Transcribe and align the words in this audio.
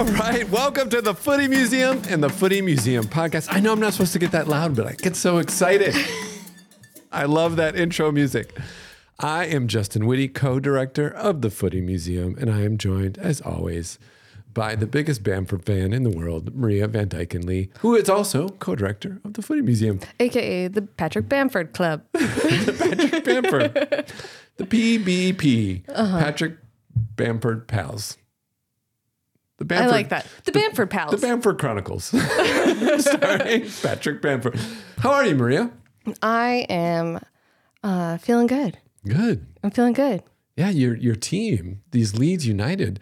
All 0.00 0.06
right, 0.06 0.48
welcome 0.48 0.88
to 0.88 1.02
the 1.02 1.12
Footy 1.14 1.46
Museum 1.46 2.00
and 2.08 2.22
the 2.22 2.30
Footy 2.30 2.62
Museum 2.62 3.04
podcast. 3.04 3.48
I 3.50 3.60
know 3.60 3.70
I'm 3.72 3.80
not 3.80 3.92
supposed 3.92 4.14
to 4.14 4.18
get 4.18 4.32
that 4.32 4.48
loud, 4.48 4.74
but 4.74 4.86
I 4.86 4.92
get 4.92 5.14
so 5.14 5.36
excited. 5.36 5.94
I 7.12 7.26
love 7.26 7.56
that 7.56 7.76
intro 7.76 8.10
music. 8.10 8.56
I 9.18 9.44
am 9.44 9.68
Justin 9.68 10.06
Whitty, 10.06 10.28
co 10.28 10.58
director 10.58 11.06
of 11.10 11.42
the 11.42 11.50
Footy 11.50 11.82
Museum, 11.82 12.34
and 12.40 12.50
I 12.50 12.62
am 12.62 12.78
joined, 12.78 13.18
as 13.18 13.42
always, 13.42 13.98
by 14.54 14.74
the 14.74 14.86
biggest 14.86 15.22
Bamford 15.22 15.66
fan 15.66 15.92
in 15.92 16.02
the 16.02 16.10
world, 16.16 16.54
Maria 16.54 16.88
Van 16.88 17.10
Dyken 17.10 17.44
Lee, 17.44 17.68
who 17.80 17.94
is 17.94 18.08
also 18.08 18.48
co 18.48 18.74
director 18.74 19.20
of 19.22 19.34
the 19.34 19.42
Footy 19.42 19.60
Museum. 19.60 20.00
AKA 20.18 20.68
the 20.68 20.80
Patrick 20.82 21.28
Bamford 21.28 21.74
Club. 21.74 22.02
The 22.14 22.72
Patrick 22.78 23.24
Bamford, 23.24 24.12
the 24.56 24.64
PBP, 24.64 25.82
Uh-huh. 25.90 26.18
Patrick 26.18 26.56
Bamford 27.16 27.68
Pals. 27.68 28.16
The 29.60 29.76
I 29.76 29.86
like 29.86 30.08
that. 30.08 30.26
The 30.44 30.52
Bamford 30.52 30.88
Pals. 30.90 31.10
The 31.12 31.18
Bamford 31.18 31.58
Chronicles, 31.58 32.04
starring 32.98 33.66
Patrick 33.82 34.22
Bamford. 34.22 34.58
How 34.98 35.12
are 35.12 35.26
you, 35.26 35.34
Maria? 35.34 35.70
I 36.22 36.66
am 36.70 37.20
uh, 37.84 38.16
feeling 38.18 38.46
good. 38.46 38.78
Good. 39.06 39.46
I'm 39.62 39.70
feeling 39.70 39.92
good. 39.92 40.22
Yeah, 40.56 40.70
your 40.70 40.96
your 40.96 41.14
team, 41.14 41.82
these 41.90 42.16
Leeds 42.16 42.46
United, 42.46 43.00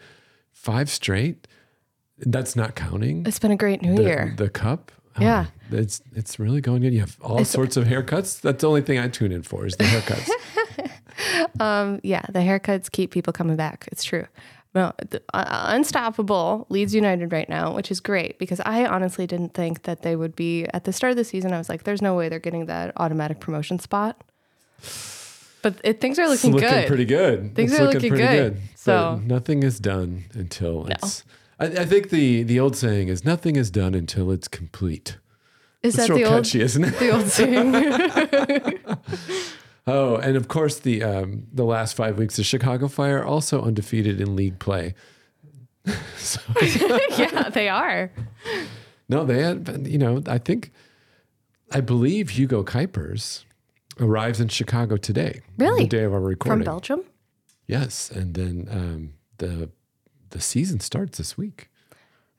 five 0.52 0.91
straight. 0.91 1.46
That's 2.20 2.56
not 2.56 2.74
counting 2.74 3.24
It's 3.27 3.38
been 3.38 3.52
a 3.52 3.56
great 3.56 3.80
new 3.80 3.94
the, 3.94 4.02
year. 4.02 4.34
the 4.36 4.50
cup. 4.50 4.90
Oh, 5.16 5.22
Yeah. 5.22 5.46
it's 5.70 6.02
it's 6.16 6.40
really 6.40 6.61
going 6.61 6.83
good. 6.83 6.92
You 6.92 7.00
have 7.00 7.16
all 7.20 7.44
sorts 7.44 7.77
of 7.77 7.84
haircuts. 7.84 8.40
That's 8.40 8.62
the 8.62 8.68
only 8.68 8.83
thing 8.83 8.98
I 8.98 9.06
tune 9.06 9.30
in 9.30 9.44
for 9.44 9.64
is 9.66 9.77
the 9.77 9.84
haircuts. 9.84 10.28
Um, 11.58 11.98
yeah, 12.05 12.22
the 12.28 12.38
haircuts 12.38 12.90
keep 12.92 13.11
people 13.11 13.33
coming 13.33 13.56
back. 13.56 13.88
It's 13.90 14.05
true. 14.05 14.27
No, 14.74 14.92
the, 15.11 15.22
uh, 15.34 15.64
unstoppable 15.69 16.66
Leeds 16.69 16.94
United 16.94 17.33
right 17.33 17.48
now, 17.48 17.74
which 17.74 17.91
is 17.91 18.00
great 18.00 18.38
because 18.38 18.61
I 18.66 18.84
honestly 18.86 19.27
didn't 19.27 19.55
think 19.55 19.83
that 19.84 20.02
they 20.02 20.14
would 20.14 20.36
be 20.36 20.66
at 20.74 20.84
the 20.84 20.92
start 20.92 21.11
of 21.12 21.16
the 21.16 21.24
season. 21.24 21.52
I 21.52 21.58
was 21.58 21.69
like, 21.69 21.84
"There's 21.84 22.02
no 22.02 22.14
way 22.14 22.28
they're 22.28 22.38
getting 22.38 22.66
that 22.66 22.92
automatic 22.96 23.41
promotion 23.41 23.78
spot." 23.78 24.22
But 25.62 25.80
it, 25.83 26.00
things 26.00 26.19
are 26.19 26.22
It's 26.30 26.44
looking, 26.44 26.52
looking 26.52 26.69
good. 26.69 26.86
pretty 26.86 27.05
good. 27.06 27.55
Things 27.56 27.72
It's 27.72 27.80
are 27.80 27.84
looking 27.86 28.11
pretty 28.11 28.24
good. 28.27 28.55
But 28.55 28.78
So- 28.78 29.20
nothing 29.24 29.62
is 29.62 29.80
done 29.80 30.24
until 30.34 30.86
it's. 30.86 31.24
I, 31.58 31.64
I 31.66 31.84
think 31.86 32.11
the 32.11 32.42
the 32.44 32.61
old 32.61 32.77
saying 32.77 33.08
is 33.08 33.24
nothing 33.24 33.56
is 33.56 33.70
done 33.70 33.94
until 33.94 34.30
it's 34.30 34.46
complete. 34.48 35.16
Is 35.83 35.96
It's 35.98 36.08
that 36.08 36.14
the 36.14 36.24
old 36.24 36.44
catchy, 36.44 36.61
isn't 36.61 36.84
it? 36.84 36.98
the 36.98 37.11
old 37.11 37.27
saying? 37.28 37.72
Oh, 39.89 40.17
and 40.17 40.36
of 40.36 40.48
course 40.48 40.78
the 40.78 41.03
um, 41.03 41.47
the 41.53 41.64
last 41.64 41.97
five 41.97 42.19
weeks, 42.19 42.36
the 42.36 42.44
Chicago 42.44 42.89
Fire 42.89 43.25
also 43.25 43.62
undefeated 43.62 44.20
in 44.20 44.36
league 44.36 44.58
play. 44.58 44.95
so, 46.17 46.41
yeah, 47.17 47.48
they 47.48 47.70
are. 47.70 48.12
no, 49.08 49.25
they 49.25 49.42
had. 49.42 49.86
You 49.86 49.97
know, 49.97 50.22
I 50.27 50.36
think, 50.36 50.72
I 51.72 51.80
believe 51.80 52.30
Hugo 52.30 52.62
Cuypers 52.62 53.45
arrives 53.98 54.41
in 54.41 54.48
Chicago 54.48 54.98
today. 54.98 55.41
Really? 55.56 55.84
the 55.84 55.89
day 55.89 56.05
of 56.05 56.12
our 56.12 56.20
recording. 56.20 56.64
From 56.64 56.64
Belgium? 56.64 57.05
Yes, 57.67 58.11
and 58.11 58.34
then 58.34 58.69
um, 58.70 59.14
the 59.39 59.70
the 60.30 60.41
season 60.41 60.80
starts 60.80 61.17
this 61.17 61.39
week. 61.39 61.70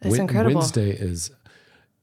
That's 0.01 0.11
Wed- 0.11 0.21
incredible. 0.21 0.59
Wednesday 0.59 0.91
is 0.91 1.31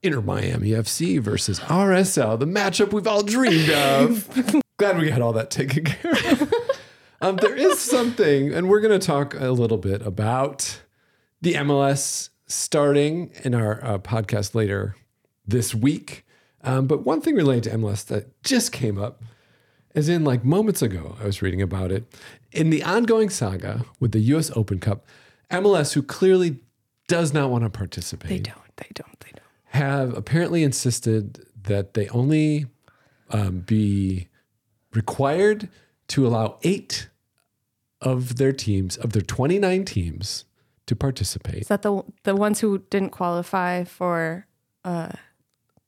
Inter 0.03 0.21
Miami 0.21 0.71
FC 0.71 1.19
versus 1.21 1.61
RSL, 1.61 2.37
the 2.37 2.45
matchup 2.45 2.91
we've 2.91 3.07
all 3.07 3.23
dreamed 3.23 3.69
of. 3.69 4.61
Glad 4.77 4.99
we 4.99 5.09
had 5.09 5.21
all 5.21 5.33
that 5.33 5.49
taken 5.49 5.85
care 5.85 6.11
of. 6.11 6.53
um, 7.21 7.37
there 7.37 7.55
is 7.55 7.79
something, 7.79 8.53
and 8.53 8.69
we're 8.69 8.79
going 8.79 8.97
to 8.97 9.05
talk 9.05 9.33
a 9.39 9.51
little 9.51 9.77
bit 9.77 10.05
about 10.05 10.81
the 11.41 11.53
MLS 11.55 12.29
starting 12.45 13.31
in 13.43 13.55
our 13.55 13.83
uh, 13.83 13.97
podcast 13.97 14.53
later 14.55 14.95
this 15.45 15.73
week. 15.73 16.25
Um, 16.63 16.85
but 16.87 17.05
one 17.05 17.21
thing 17.21 17.35
related 17.35 17.71
to 17.71 17.77
MLS 17.77 18.05
that 18.05 18.41
just 18.43 18.71
came 18.71 18.97
up 18.97 19.23
as 19.97 20.09
in 20.09 20.23
like 20.23 20.45
moments 20.45 20.83
ago, 20.83 21.17
I 21.19 21.25
was 21.25 21.41
reading 21.41 21.61
about 21.61 21.91
it. 21.91 22.05
In 22.51 22.69
the 22.69 22.83
ongoing 22.83 23.31
saga 23.31 23.83
with 23.99 24.11
the 24.11 24.19
US 24.19 24.51
Open 24.55 24.79
Cup, 24.79 25.07
MLS, 25.49 25.93
who 25.93 26.03
clearly 26.03 26.59
does 27.07 27.33
not 27.33 27.49
want 27.49 27.63
to 27.63 27.69
participate, 27.71 28.29
They 28.29 28.39
don't. 28.39 28.77
They 28.77 28.89
don't. 28.93 29.19
They 29.21 29.31
don't. 29.31 29.43
have 29.69 30.15
apparently 30.15 30.61
insisted 30.63 31.43
that 31.63 31.95
they 31.95 32.07
only 32.09 32.67
um, 33.31 33.61
be 33.61 34.27
required 34.97 35.69
to 36.09 36.25
allow 36.27 36.57
eight 36.63 37.09
of 38.01 38.37
their 38.37 38.51
teams, 38.51 38.97
of 38.97 39.13
their 39.13 39.21
29 39.21 39.85
teams, 39.85 40.45
to 40.87 40.95
participate. 40.95 41.61
Is 41.61 41.67
that 41.67 41.83
the 41.83 42.03
the 42.23 42.35
ones 42.35 42.61
who 42.61 42.79
didn't 42.89 43.11
qualify 43.11 43.83
for 43.83 44.47
uh, 44.83 45.11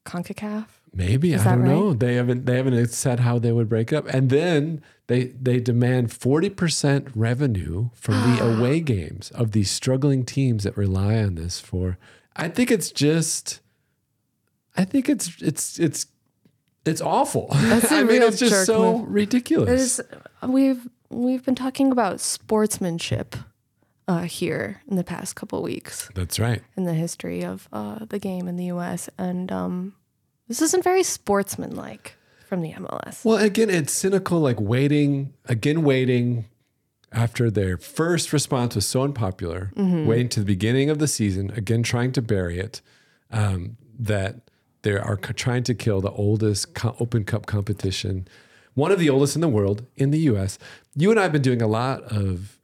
Concacaf? 0.06 0.68
Maybe 0.94 1.34
Is 1.34 1.46
I 1.46 1.52
don't 1.56 1.62
right? 1.62 1.70
know. 1.70 1.94
They 1.94 2.16
haven't 2.16 2.46
they 2.46 2.58
haven't 2.58 2.88
said 2.90 3.22
how 3.22 3.40
they 3.40 3.52
would 3.52 3.70
break 3.70 3.94
up, 3.94 4.06
and 4.08 4.30
then 4.30 4.82
they 5.08 5.26
they 5.42 5.60
demand 5.60 6.12
forty 6.12 6.50
percent 6.50 7.08
revenue 7.16 7.90
from 7.94 8.16
the 8.16 8.44
away 8.50 8.82
games 8.82 9.32
of 9.32 9.52
these 9.52 9.72
struggling 9.72 10.26
teams 10.26 10.64
that 10.64 10.76
rely 10.78 11.16
on 11.18 11.36
this 11.36 11.60
for. 11.60 11.98
I 12.36 12.50
think 12.50 12.70
it's 12.72 12.92
just. 12.92 13.62
I 14.76 14.86
think 14.86 15.10
it's 15.10 15.42
it's 15.42 15.80
it's 15.80 16.08
it's 16.86 17.02
awful. 17.02 17.48
That's 17.52 17.92
I 17.92 18.04
mean, 18.04 18.22
it's 18.22 18.40
just 18.40 18.66
so 18.66 18.98
move. 18.98 19.10
ridiculous. 19.10 20.00
It 20.00 20.06
is, 20.12 20.50
we've 20.50 20.88
we've 21.10 21.44
been 21.44 21.56
talking 21.56 21.92
about 21.92 22.20
sportsmanship 22.20 23.36
uh, 24.08 24.22
here 24.24 24.82
in 24.88 24.96
the 24.96 25.04
past 25.04 25.36
couple 25.36 25.62
weeks 25.62 26.10
That's 26.16 26.40
right. 26.40 26.62
in 26.76 26.84
the 26.86 26.94
history 26.94 27.44
of 27.44 27.68
uh, 27.72 28.06
the 28.06 28.20
game 28.20 28.48
in 28.48 28.58
the 28.58 28.66
U.S. 28.66 29.10
and 29.18 29.52
um, 29.52 29.94
this 30.48 30.62
isn't 30.62 30.84
very 30.84 31.04
sportsmanlike 31.04 32.16
from 32.48 32.62
the 32.62 32.72
MLS. 32.74 33.24
Well, 33.24 33.38
again, 33.38 33.70
it's 33.70 33.94
cynical, 33.94 34.40
like 34.40 34.60
waiting, 34.60 35.34
again, 35.46 35.84
waiting 35.84 36.46
after 37.12 37.52
their 37.52 37.78
first 37.78 38.34
response 38.34 38.74
was 38.76 38.88
so 38.88 39.04
unpopular, 39.04 39.72
waiting 39.76 40.30
to 40.30 40.40
the 40.40 40.46
beginning 40.46 40.90
of 40.90 40.98
the 40.98 41.08
season, 41.08 41.52
again, 41.52 41.84
trying 41.84 42.12
to 42.14 42.22
bury 42.22 42.60
it, 42.60 42.82
um, 43.32 43.78
that 44.00 44.49
they 44.82 44.94
are 44.94 45.16
trying 45.18 45.64
to 45.64 45.74
kill 45.74 46.02
the 46.02 46.12
oldest 46.12 46.74
co- 46.74 46.96
Open 47.00 47.24
Cup 47.26 47.46
competition, 47.46 48.28
one 48.76 48.92
of 48.92 49.00
the 49.00 49.10
oldest 49.10 49.36
in 49.36 49.42
the 49.42 49.50
world, 49.50 49.86
in 49.98 50.12
the 50.12 50.20
US. 50.32 50.58
You 50.96 51.12
and 51.12 51.20
I 51.20 51.24
have 51.24 51.32
been 51.32 51.42
doing 51.42 51.62
a 51.62 51.68
lot 51.68 52.04
of 52.04 52.60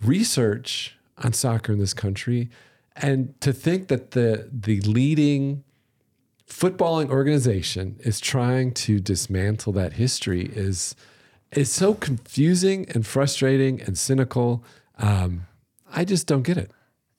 research 0.00 0.96
on 1.18 1.32
soccer 1.32 1.72
in 1.72 1.78
this 1.78 1.94
country. 1.94 2.50
And 2.96 3.40
to 3.40 3.52
think 3.52 3.88
that 3.88 4.10
the 4.10 4.48
the 4.52 4.80
leading 4.82 5.64
footballing 6.48 7.08
organization 7.10 7.96
is 8.00 8.20
trying 8.20 8.72
to 8.74 9.00
dismantle 9.00 9.72
that 9.74 9.94
history 9.94 10.46
is 10.54 10.94
is 11.52 11.70
so 11.70 11.94
confusing 11.94 12.86
and 12.90 13.06
frustrating 13.06 13.80
and 13.82 13.96
cynical. 13.96 14.64
Um, 14.98 15.46
I 15.94 16.04
just 16.04 16.26
don't 16.26 16.42
get 16.42 16.56
it. 16.56 16.70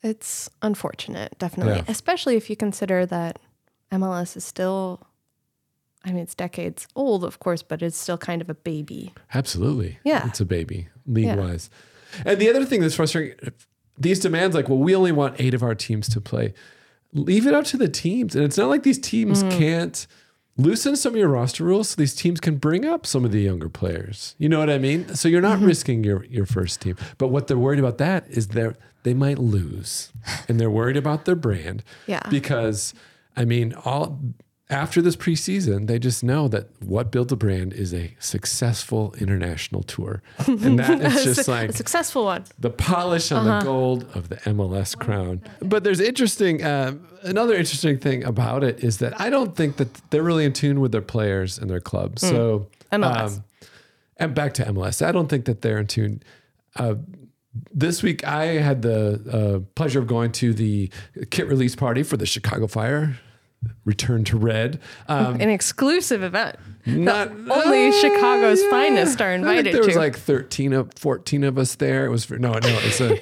It's 0.02 0.50
unfortunate, 0.62 1.38
definitely, 1.40 1.76
Yeah. 1.76 1.84
especially 1.88 2.36
if 2.36 2.50
you 2.50 2.56
consider 2.56 3.06
that 3.06 3.40
MLS 3.94 4.36
is 4.36 4.44
still. 4.44 5.08
I 6.06 6.12
mean, 6.12 6.24
it's 6.24 6.36
decades 6.36 6.86
old, 6.98 7.24
of 7.24 7.40
course, 7.40 7.64
but 7.64 7.81
it's 7.81 7.96
still 7.96 8.17
kind 8.17 8.41
of 8.41 8.50
a 8.50 8.53
baby. 8.53 9.14
Absolutely. 9.34 10.00
Yeah. 10.03 10.28
It's 10.28 10.41
a 10.41 10.46
baby, 10.46 10.90
league 11.08 11.38
wise. 11.38 11.70
And 12.26 12.40
the 12.40 12.50
other 12.50 12.66
thing 12.66 12.82
that's 12.82 12.96
frustrating, 12.96 13.53
these 13.97 14.20
demands 14.20 14.53
like, 14.53 14.67
well, 14.67 14.79
we 14.79 14.94
only 14.94 15.14
want 15.14 15.40
eight 15.40 15.53
of 15.53 15.64
our 15.64 15.76
teams 15.76 16.09
to 16.09 16.20
play. 16.20 16.53
Leave 17.14 17.47
it 17.47 17.53
up 17.53 17.64
to 17.66 17.78
the 17.78 17.88
teams. 17.88 18.35
And 18.35 18.44
it's 18.44 18.58
not 18.58 18.67
like 18.67 18.84
these 18.84 19.00
teams 19.00 19.44
mm. 19.44 19.52
can't 19.58 20.06
loosen 20.58 20.96
some 20.96 21.14
of 21.14 21.17
your 21.17 21.29
roster 21.29 21.64
rules 21.64 21.90
so 21.90 21.96
these 21.96 22.16
teams 22.16 22.40
can 22.40 22.58
bring 22.58 22.85
up 22.85 23.06
some 23.06 23.23
of 23.23 23.32
the 23.32 23.41
younger 23.41 23.70
players. 23.70 24.35
You 24.38 24.50
know 24.50 24.59
what 24.59 24.70
I 24.70 24.78
mean? 24.78 25.16
So 25.16 25.28
you're 25.28 25.41
not 25.41 25.58
mm-hmm. 25.58 25.67
risking 25.67 26.03
your, 26.03 26.26
your 26.26 26.46
first 26.46 26.82
team. 26.82 26.97
But 27.17 27.29
what 27.29 27.47
they're 27.47 27.58
worried 27.58 27.79
about 27.79 27.97
that 28.00 28.28
is 28.29 28.50
they're 28.50 28.76
they 29.03 29.14
might 29.14 29.38
lose. 29.38 30.12
And 30.47 30.59
they're 30.59 30.70
worried 30.70 30.97
about 30.97 31.26
their 31.26 31.35
brand. 31.35 31.84
Yeah. 32.08 32.22
Because 32.29 32.94
I 33.35 33.46
mean, 33.46 33.74
all 33.85 34.20
after 34.70 35.02
this 35.02 35.16
preseason, 35.16 35.88
they 35.88 36.00
just 36.00 36.24
know 36.24 36.47
that 36.47 36.68
what 36.82 37.12
builds 37.12 37.32
a 37.32 37.35
brand 37.35 37.74
is 37.74 37.94
a 37.94 38.16
successful 38.20 39.14
international 39.20 39.84
tour. 39.84 40.22
And 40.47 40.80
that 40.80 41.02
is 41.02 41.24
just 41.24 41.47
like 41.58 41.70
a 41.70 41.74
successful 41.74 42.26
one. 42.26 42.44
the 42.59 42.70
polish 42.72 43.32
on 43.32 43.47
Uh-huh. 43.47 43.59
the 43.59 43.66
gold 43.66 44.06
of 44.16 44.30
the 44.30 44.38
MLS 44.38 44.97
crown. 44.97 45.41
But 45.59 45.84
there's 45.84 46.00
interesting, 46.00 46.64
uh, 46.64 46.96
another 47.24 47.53
interesting 47.56 47.97
thing 48.00 48.24
about 48.24 48.64
it 48.64 48.84
is 48.84 48.97
that 49.00 49.20
I 49.20 49.30
don't 49.30 49.56
think 49.56 49.78
that 49.78 49.90
they're 50.09 50.24
really 50.24 50.46
in 50.46 50.53
tune 50.53 50.79
with 50.79 50.91
their 50.91 51.02
players 51.02 51.58
and 51.59 51.70
their 51.70 51.82
clubs. 51.82 52.22
So, 52.22 52.68
MLS. 52.91 53.38
um, 53.38 53.44
and 54.18 54.34
back 54.34 54.53
to 54.56 54.64
MLS, 54.66 55.06
I 55.06 55.12
don't 55.12 55.28
think 55.28 55.46
that 55.46 55.62
they're 55.62 55.79
in 55.79 55.88
tune. 55.88 56.24
Uh, 56.76 56.96
this 57.72 58.02
week, 58.02 58.26
I 58.26 58.46
had 58.46 58.82
the 58.82 59.22
uh, 59.32 59.73
pleasure 59.76 60.00
of 60.00 60.08
going 60.08 60.32
to 60.34 60.53
the 60.53 60.90
kit 61.29 61.47
release 61.47 61.76
party 61.76 62.03
for 62.03 62.17
the 62.17 62.26
Chicago 62.26 62.67
Fire. 62.67 63.20
Return 63.85 64.26
to 64.26 64.38
Red. 64.38 64.82
Um, 65.08 65.40
An 65.40 65.50
exclusive 65.50 66.22
event. 66.22 66.58
not 66.85 67.29
Only 67.29 67.94
Chicago's 67.94 68.61
finest 68.66 69.22
are 69.22 69.32
invited 69.32 69.73
there 69.73 69.85
was 69.85 69.96
like 69.96 70.17
13 70.17 70.73
of 70.73 70.91
14 70.97 71.46
of 71.46 71.58
us 71.58 71.76
there. 71.76 72.05
It 72.05 72.09
was 72.09 72.26
for, 72.26 72.38
no, 72.38 72.52
no, 72.52 72.59
it's 72.84 73.00
a 73.00 73.17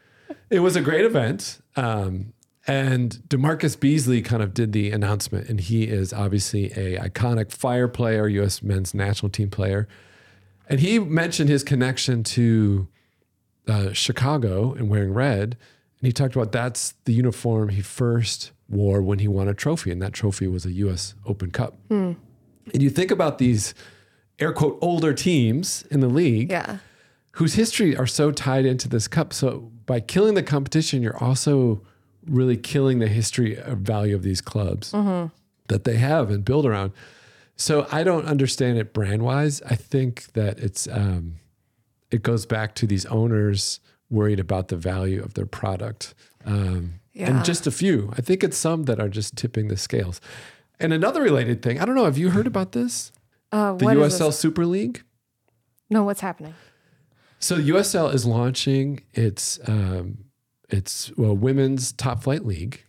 it 0.50 0.60
was 0.60 0.76
a 0.76 0.82
great 0.82 1.06
event. 1.06 1.60
Um, 1.74 2.34
and 2.66 3.12
DaMarcus 3.28 3.80
Beasley 3.80 4.20
kind 4.20 4.42
of 4.42 4.52
did 4.52 4.72
the 4.72 4.90
announcement, 4.90 5.48
and 5.48 5.58
he 5.58 5.84
is 5.84 6.12
obviously 6.12 6.66
a 6.72 6.98
iconic 6.98 7.50
fire 7.50 7.88
player, 7.88 8.28
U.S. 8.28 8.62
men's 8.62 8.92
national 8.92 9.30
team 9.30 9.48
player. 9.48 9.88
And 10.68 10.80
he 10.80 10.98
mentioned 10.98 11.48
his 11.48 11.64
connection 11.64 12.22
to 12.24 12.88
uh, 13.68 13.92
Chicago 13.92 14.72
and 14.74 14.88
wearing 14.88 15.12
red. 15.12 15.56
And 16.00 16.06
he 16.06 16.12
talked 16.12 16.34
about 16.36 16.52
that's 16.52 16.94
the 17.04 17.12
uniform 17.12 17.68
he 17.70 17.80
first 17.82 18.52
wore 18.68 19.02
when 19.02 19.18
he 19.18 19.28
won 19.28 19.48
a 19.48 19.54
trophy, 19.54 19.90
and 19.90 20.00
that 20.02 20.12
trophy 20.12 20.46
was 20.46 20.64
a 20.66 20.72
U.S. 20.72 21.14
Open 21.26 21.50
Cup. 21.50 21.76
And 21.90 22.16
you 22.72 22.90
think 22.90 23.10
about 23.10 23.38
these 23.38 23.74
air 24.38 24.52
quote 24.52 24.78
older 24.80 25.12
teams 25.14 25.84
in 25.90 26.00
the 26.00 26.08
league 26.08 26.50
Yeah. 26.50 26.78
whose 27.32 27.54
history 27.54 27.96
are 27.96 28.06
so 28.06 28.30
tied 28.30 28.64
into 28.66 28.88
this 28.88 29.08
cup. 29.08 29.32
So 29.32 29.72
by 29.86 30.00
killing 30.00 30.34
the 30.34 30.42
competition, 30.42 31.02
you're 31.02 31.16
also 31.22 31.82
really 32.26 32.56
killing 32.56 32.98
the 32.98 33.08
history 33.08 33.56
of 33.58 33.78
value 33.78 34.14
of 34.14 34.22
these 34.22 34.40
clubs 34.40 34.92
that 35.68 35.84
they 35.84 35.96
have 35.96 36.30
and 36.30 36.44
build 36.44 36.66
around. 36.66 36.92
So 37.56 37.88
I 37.90 38.04
don't 38.04 38.26
understand 38.26 38.78
it 38.78 38.92
brand 38.92 39.22
wise. 39.22 39.60
I 39.62 39.74
think 39.74 40.32
that 40.34 40.58
it's 40.60 40.86
um, 40.88 41.36
it 42.10 42.22
goes 42.22 42.46
back 42.46 42.74
to 42.76 42.86
these 42.86 43.06
owners 43.06 43.80
worried 44.10 44.40
about 44.40 44.68
the 44.68 44.76
value 44.76 45.22
of 45.22 45.34
their 45.34 45.46
product. 45.46 46.14
Um, 46.44 46.94
Yeah. 47.12 47.30
And 47.30 47.44
just 47.44 47.66
a 47.66 47.72
few. 47.72 48.12
I 48.16 48.20
think 48.22 48.44
it's 48.44 48.56
some 48.56 48.84
that 48.84 49.00
are 49.00 49.08
just 49.08 49.36
tipping 49.36 49.66
the 49.68 49.76
scales. 49.76 50.20
And 50.78 50.92
another 50.92 51.20
related 51.20 51.62
thing, 51.62 51.80
I 51.80 51.84
don't 51.84 51.96
know, 51.96 52.04
have 52.04 52.16
you 52.16 52.30
heard 52.30 52.46
about 52.46 52.70
this? 52.72 53.10
Uh, 53.50 53.72
The 53.74 53.86
USL? 53.86 54.32
Super 54.32 54.64
League? 54.64 55.02
No, 55.90 56.04
what's 56.04 56.20
happening? 56.20 56.54
So 57.40 57.56
the 57.56 57.70
USL 57.70 58.12
is 58.14 58.24
launching 58.24 59.00
its 59.14 59.58
um, 59.66 60.24
its 60.68 61.10
well, 61.16 61.36
women's 61.36 61.92
top 61.92 62.22
flight 62.22 62.44
league, 62.44 62.84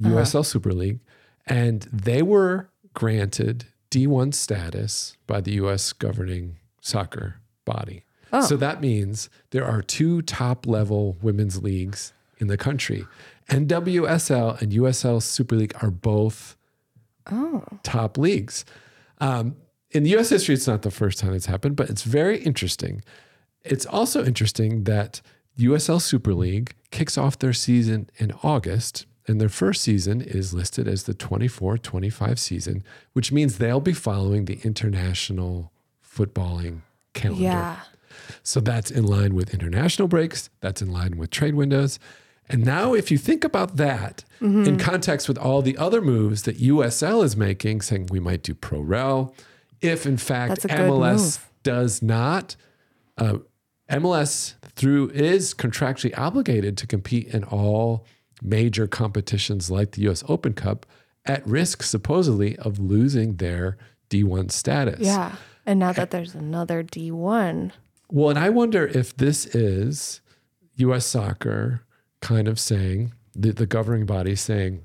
USL 0.00 0.44
Super 0.44 0.72
League, 0.72 1.00
and 1.46 1.82
they 1.92 2.22
were 2.22 2.70
granted 2.94 3.66
D1 3.90 4.34
status 4.34 5.16
by 5.26 5.40
the 5.40 5.52
US 5.52 5.92
governing 5.92 6.56
soccer 6.80 7.36
body. 7.64 8.04
So 8.40 8.56
that 8.56 8.80
means 8.80 9.28
there 9.50 9.64
are 9.64 9.82
two 9.82 10.22
top 10.22 10.66
level 10.66 11.16
women's 11.20 11.62
leagues 11.62 12.12
in 12.38 12.46
the 12.46 12.56
country. 12.56 13.06
NWSL 13.48 14.60
and 14.60 14.72
USL 14.72 15.22
Super 15.22 15.56
League 15.56 15.74
are 15.82 15.90
both 15.90 16.56
top 17.82 18.16
leagues. 18.18 18.64
Um, 19.20 19.56
in 19.90 20.06
US 20.06 20.30
history, 20.30 20.54
it's 20.54 20.66
not 20.66 20.82
the 20.82 20.90
first 20.90 21.18
time 21.18 21.34
it's 21.34 21.46
happened, 21.46 21.76
but 21.76 21.90
it's 21.90 22.02
very 22.02 22.38
interesting. 22.42 23.02
It's 23.64 23.86
also 23.86 24.24
interesting 24.24 24.84
that 24.84 25.20
USL 25.58 26.00
Super 26.00 26.34
League 26.34 26.74
kicks 26.90 27.18
off 27.18 27.38
their 27.38 27.52
season 27.52 28.08
in 28.16 28.32
August, 28.42 29.06
and 29.28 29.40
their 29.40 29.50
first 29.50 29.82
season 29.82 30.20
is 30.20 30.54
listed 30.54 30.88
as 30.88 31.04
the 31.04 31.14
24 31.14 31.78
25 31.78 32.40
season, 32.40 32.82
which 33.12 33.30
means 33.30 33.58
they'll 33.58 33.80
be 33.80 33.92
following 33.92 34.46
the 34.46 34.58
international 34.64 35.70
footballing 36.02 36.80
calendar. 37.12 37.44
Yeah. 37.44 37.80
So 38.42 38.60
that's 38.60 38.90
in 38.90 39.04
line 39.04 39.34
with 39.34 39.52
international 39.52 40.08
breaks, 40.08 40.50
that's 40.60 40.82
in 40.82 40.92
line 40.92 41.16
with 41.16 41.30
trade 41.30 41.54
windows. 41.54 41.98
And 42.48 42.64
now, 42.64 42.92
if 42.92 43.10
you 43.10 43.18
think 43.18 43.44
about 43.44 43.76
that 43.76 44.24
in 44.40 44.76
context 44.78 45.28
with 45.28 45.38
all 45.38 45.62
the 45.62 45.78
other 45.78 46.00
moves 46.02 46.42
that 46.42 46.58
USL 46.58 47.24
is 47.24 47.36
making, 47.36 47.80
saying 47.82 48.08
we 48.10 48.20
might 48.20 48.42
do 48.42 48.54
pro 48.54 48.80
rel, 48.80 49.34
if 49.80 50.06
in 50.06 50.16
fact 50.16 50.50
That's 50.50 50.64
a 50.64 50.68
good 50.68 50.78
MLS 50.78 51.40
does 51.62 52.02
not, 52.02 52.56
uh, 53.16 53.38
MLS 53.90 54.54
through 54.74 55.10
is 55.10 55.54
contractually 55.54 56.16
obligated 56.18 56.76
to 56.78 56.86
compete 56.86 57.28
in 57.28 57.44
all 57.44 58.04
major 58.42 58.86
competitions 58.86 59.70
like 59.70 59.92
the 59.92 60.08
US 60.08 60.24
Open 60.28 60.52
Cup, 60.52 60.84
at 61.24 61.46
risk 61.46 61.82
supposedly 61.82 62.56
of 62.58 62.78
losing 62.78 63.36
their 63.36 63.76
D1 64.10 64.50
status. 64.50 65.00
Yeah. 65.00 65.36
And 65.64 65.78
now 65.78 65.92
that 65.92 66.10
there's 66.10 66.34
another 66.34 66.82
D1, 66.82 67.70
Well, 68.12 68.28
and 68.28 68.38
I 68.38 68.50
wonder 68.50 68.86
if 68.86 69.16
this 69.16 69.46
is 69.46 70.20
US 70.76 71.06
soccer 71.06 71.80
kind 72.20 72.46
of 72.46 72.60
saying, 72.60 73.14
the, 73.34 73.52
the 73.52 73.64
governing 73.64 74.04
body 74.04 74.36
saying, 74.36 74.84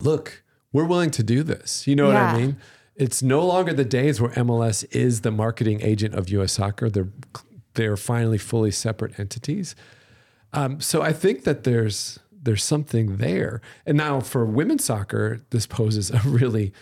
look, 0.00 0.44
we're 0.72 0.84
willing 0.84 1.10
to 1.10 1.24
do 1.24 1.42
this. 1.42 1.88
You 1.88 1.96
know 1.96 2.06
what 2.06 2.14
I 2.14 2.38
mean? 2.38 2.56
It's 2.94 3.20
no 3.20 3.44
longer 3.44 3.72
the 3.72 3.84
days 3.84 4.20
where 4.20 4.30
MLS 4.30 4.86
is 4.92 5.22
the 5.22 5.32
marketing 5.32 5.80
agent 5.82 6.14
of 6.14 6.28
US 6.28 6.52
soccer. 6.52 6.88
They're 6.88 7.08
they're 7.74 7.96
finally 7.96 8.38
fully 8.38 8.70
separate 8.70 9.18
entities. 9.18 9.74
Um, 10.52 10.80
so 10.80 11.02
I 11.02 11.12
think 11.12 11.42
that 11.42 11.64
there's 11.64 12.20
there's 12.30 12.62
something 12.62 13.16
there. 13.16 13.60
And 13.84 13.96
now 13.98 14.20
for 14.20 14.46
women's 14.46 14.84
soccer, 14.84 15.40
this 15.50 15.66
poses 15.66 16.10
a 16.12 16.20
really 16.24 16.72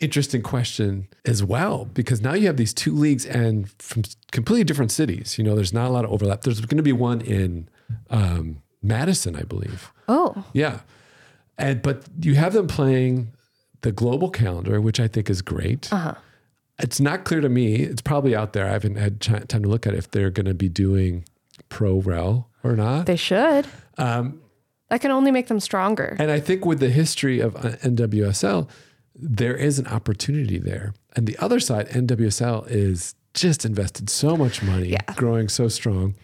interesting 0.00 0.42
question 0.42 1.08
as 1.24 1.42
well 1.42 1.86
because 1.86 2.20
now 2.20 2.34
you 2.34 2.46
have 2.46 2.56
these 2.56 2.74
two 2.74 2.94
leagues 2.94 3.24
and 3.24 3.70
from 3.80 4.02
completely 4.32 4.64
different 4.64 4.92
cities. 4.92 5.38
You 5.38 5.44
know, 5.44 5.54
there's 5.54 5.72
not 5.72 5.88
a 5.88 5.90
lot 5.92 6.04
of 6.04 6.10
overlap. 6.12 6.42
There's 6.42 6.60
going 6.60 6.76
to 6.76 6.82
be 6.82 6.92
one 6.92 7.20
in 7.22 7.68
um, 8.10 8.62
Madison, 8.82 9.36
I 9.36 9.42
believe. 9.42 9.92
oh, 10.08 10.44
Yeah, 10.52 10.80
and 11.58 11.80
but 11.82 12.04
you 12.20 12.34
have 12.34 12.52
them 12.52 12.66
playing 12.66 13.32
the 13.82 13.92
global 13.92 14.30
calendar, 14.30 14.80
which 14.80 15.00
I 15.00 15.08
think 15.08 15.30
is 15.30 15.40
great. 15.42 15.92
Uh-huh. 15.92 16.14
It's 16.78 17.00
not 17.00 17.24
clear 17.24 17.40
to 17.40 17.48
me. 17.48 17.76
It's 17.76 18.02
probably 18.02 18.36
out 18.36 18.52
there. 18.52 18.66
I 18.66 18.72
haven't 18.72 18.96
had 18.96 19.20
ch- 19.20 19.28
time 19.48 19.62
to 19.62 19.68
look 19.68 19.86
at 19.86 19.94
if 19.94 20.10
they're 20.10 20.30
going 20.30 20.46
to 20.46 20.54
be 20.54 20.68
doing 20.68 21.24
pro 21.70 22.00
rel 22.00 22.50
or 22.62 22.76
not. 22.76 23.06
they 23.06 23.16
should. 23.16 23.66
Um, 23.96 24.42
That 24.90 25.00
can 25.00 25.10
only 25.10 25.30
make 25.30 25.46
them 25.48 25.58
stronger. 25.60 26.16
And 26.18 26.30
I 26.30 26.38
think 26.38 26.66
with 26.66 26.80
the 26.80 26.90
history 26.90 27.40
of 27.40 27.56
uh, 27.56 27.76
NWSL, 27.82 28.68
there 29.18 29.54
is 29.56 29.78
an 29.78 29.86
opportunity 29.86 30.58
there. 30.58 30.94
And 31.14 31.26
the 31.26 31.36
other 31.38 31.58
side, 31.60 31.88
NWSL 31.88 32.66
is 32.68 33.14
just 33.34 33.64
invested 33.64 34.08
so 34.10 34.36
much 34.36 34.62
money, 34.62 34.88
Yeah. 34.90 35.00
growing 35.16 35.48
so 35.48 35.68
strong. 35.68 36.14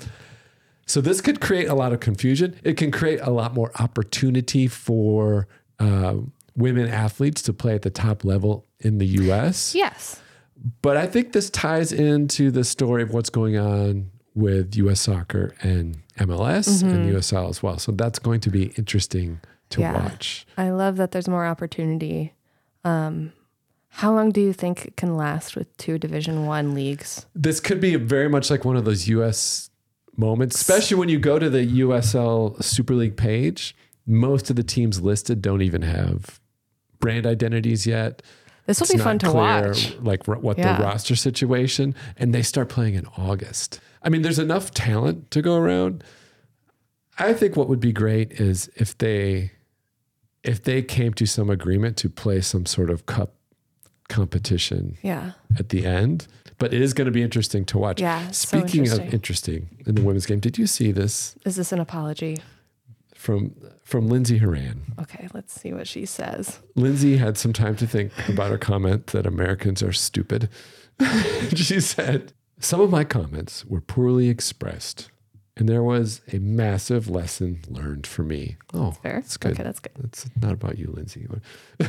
So 0.87 1.01
this 1.01 1.21
could 1.21 1.41
create 1.41 1.69
a 1.69 1.75
lot 1.75 1.93
of 1.93 2.01
confusion. 2.01 2.55
It 2.65 2.77
can 2.77 2.91
create 2.91 3.21
a 3.23 3.31
lot 3.31 3.55
more 3.55 3.71
opportunity 3.81 4.67
for 4.67 5.47
uh, 5.79 6.17
women 6.57 6.89
athletes 6.89 7.41
to 7.43 7.53
play 7.53 7.75
at 7.75 7.83
the 7.83 7.91
top 7.91 8.25
level 8.25 8.67
in 8.81 8.99
the 8.99 9.07
U.S. 9.07 9.75
Yes. 9.75 10.21
But 10.83 10.97
I 10.97 11.07
think 11.07 11.33
this 11.33 11.51
ties 11.51 11.93
into 11.93 12.51
the 12.51 12.65
story 12.65 13.03
of 13.03 13.13
what's 13.13 13.31
going 13.31 13.57
on 13.57 14.11
with 14.35 14.77
U.S. 14.77 15.01
soccer 15.01 15.55
and 15.63 15.99
MLS 16.19 16.83
and 16.83 17.13
USL 17.13 17.49
as 17.51 17.63
well. 17.63 17.79
So 17.79 17.93
that's 17.93 18.19
going 18.19 18.41
to 18.41 18.51
be 18.51 18.67
interesting 18.77 19.41
to 19.71 19.81
Yeah. 19.81 20.03
watch. 20.05 20.47
I 20.57 20.71
love 20.71 20.97
that 20.97 21.11
there's 21.13 21.29
more 21.29 21.47
opportunity. 21.47 22.35
Um, 22.85 23.33
how 23.89 24.13
long 24.15 24.31
do 24.31 24.41
you 24.41 24.53
think 24.53 24.87
it 24.87 24.97
can 24.97 25.17
last 25.17 25.55
with 25.55 25.75
two 25.77 25.99
Division 25.99 26.47
One 26.47 26.75
leagues? 26.75 27.27
This 27.35 27.61
could 27.61 27.81
be 27.81 27.97
very 27.97 28.29
much 28.29 28.51
like 28.51 28.65
one 28.65 28.77
of 28.77 28.85
those 28.85 29.07
U.S. 29.09 29.71
moments, 30.17 30.57
especially 30.57 30.97
when 30.97 31.09
you 31.09 31.19
go 31.19 31.39
to 31.39 31.51
the 31.51 31.65
USL 31.81 32.63
Super 32.63 32.95
League 32.95 33.17
page. 33.17 33.75
Most 34.07 34.51
of 34.51 34.57
the 34.57 34.63
teams 34.65 35.01
listed 35.01 35.43
don't 35.43 35.63
even 35.63 35.83
have 35.83 36.41
brand 36.99 37.27
identities 37.27 37.87
yet. 37.87 38.23
This 38.67 38.81
will 38.81 38.85
It's 38.85 38.95
be 38.95 38.99
fun 38.99 39.19
to 39.21 39.27
clear, 39.27 39.69
watch. 39.69 39.97
like 40.01 40.27
what 40.27 40.57
Yeah. 40.59 40.77
the 40.79 40.83
roster 40.85 41.15
situation, 41.17 41.95
and 42.17 42.33
they 42.35 42.43
start 42.43 42.69
playing 42.69 42.95
in 42.95 43.07
August. 43.19 43.81
I 44.03 44.09
mean, 44.09 44.23
there's 44.23 44.39
enough 44.39 44.71
talent 44.73 45.31
to 45.33 45.43
go 45.43 45.57
around. 45.57 46.03
I 47.19 47.35
think 47.35 47.57
what 47.57 47.69
would 47.69 47.81
be 47.81 47.93
great 47.93 48.33
is 48.41 48.71
if 48.77 48.97
they 48.99 49.53
if 50.45 50.63
they 50.63 50.83
came 50.83 51.15
to 51.15 51.27
some 51.27 51.51
agreement 51.51 51.97
to 51.99 52.09
play 52.11 52.41
some 52.41 52.67
sort 52.67 52.91
of 52.91 53.07
cup 53.07 53.35
competition 54.09 54.97
Yeah. 55.03 55.33
at 55.59 55.71
the 55.71 55.87
end. 55.87 56.27
But 56.59 56.73
it 56.75 56.81
is 56.83 56.93
going 56.95 57.07
to 57.07 57.13
be 57.13 57.23
interesting 57.23 57.65
to 57.67 57.79
watch. 57.79 58.01
Yeah, 58.01 58.31
so 58.31 58.59
Speaking 58.61 58.83
interesting. 58.83 59.07
of 59.09 59.15
interesting 59.15 59.69
in 59.87 59.95
the 59.97 60.03
women's 60.03 60.27
game, 60.27 60.39
did 60.41 60.59
you 60.59 60.67
see 60.67 60.93
this 60.93 61.35
Is 61.45 61.57
this 61.57 61.73
an 61.73 61.81
apology? 61.81 62.39
from 63.15 63.55
from 63.85 64.09
Lindsey 64.09 64.39
Horan? 64.39 64.83
Okay, 65.01 65.29
let's 65.35 65.53
see 65.61 65.73
what 65.73 65.87
she 65.87 66.07
says. 66.07 66.61
Lindsey 66.77 67.17
had 67.19 67.37
some 67.37 67.53
time 67.53 67.77
to 67.77 67.87
think 67.87 68.11
about 68.29 68.51
her 68.51 68.59
comment 68.59 69.09
that 69.09 69.27
Americans 69.27 69.83
are 69.83 69.93
stupid. 69.93 70.49
she 71.55 71.81
said, 71.81 72.33
Some 72.59 72.81
of 72.81 72.91
my 72.91 73.05
comments 73.05 73.65
were 73.65 73.81
poorly 73.81 74.29
expressed, 74.29 75.11
and 75.57 75.69
there 75.69 75.83
was 75.83 76.23
a 76.33 76.39
massive 76.39 77.09
lesson 77.09 77.61
learned 77.69 78.07
for 78.07 78.23
me. 78.23 78.57
Oh, 78.73 78.93
Fair. 78.93 79.15
that's 79.15 79.37
good. 79.37 79.53
Okay, 79.53 79.63
that's 79.63 79.81
good. 79.81 79.93
That's 79.99 80.27
not 80.41 80.53
about 80.53 80.79
you, 80.79 80.93
Lindsey. 80.95 81.27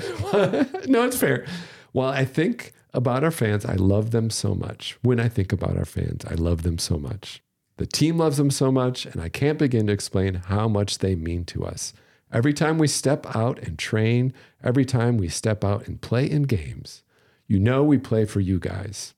no, 0.87 1.05
it's 1.05 1.17
fair. 1.17 1.45
Well, 1.93 2.09
I 2.09 2.25
think 2.25 2.73
about 2.93 3.23
our 3.23 3.31
fans, 3.31 3.65
I 3.65 3.75
love 3.75 4.11
them 4.11 4.29
so 4.29 4.53
much. 4.53 4.97
When 5.01 5.19
I 5.19 5.29
think 5.29 5.51
about 5.53 5.77
our 5.77 5.85
fans, 5.85 6.25
I 6.25 6.33
love 6.33 6.63
them 6.63 6.77
so 6.77 6.97
much. 6.97 7.41
The 7.77 7.85
team 7.87 8.17
loves 8.17 8.37
them 8.37 8.51
so 8.51 8.71
much, 8.71 9.05
and 9.05 9.19
I 9.21 9.29
can't 9.29 9.57
begin 9.57 9.87
to 9.87 9.93
explain 9.93 10.35
how 10.35 10.67
much 10.67 10.99
they 10.99 11.15
mean 11.15 11.43
to 11.45 11.65
us. 11.65 11.93
Every 12.31 12.53
time 12.53 12.77
we 12.77 12.87
step 12.87 13.35
out 13.35 13.59
and 13.59 13.77
train, 13.79 14.33
every 14.63 14.85
time 14.85 15.17
we 15.17 15.27
step 15.27 15.63
out 15.63 15.87
and 15.87 16.01
play 16.01 16.29
in 16.29 16.43
games, 16.43 17.03
you 17.47 17.59
know 17.59 17.83
we 17.83 17.97
play 17.97 18.25
for 18.25 18.39
you 18.39 18.59
guys. 18.59 19.13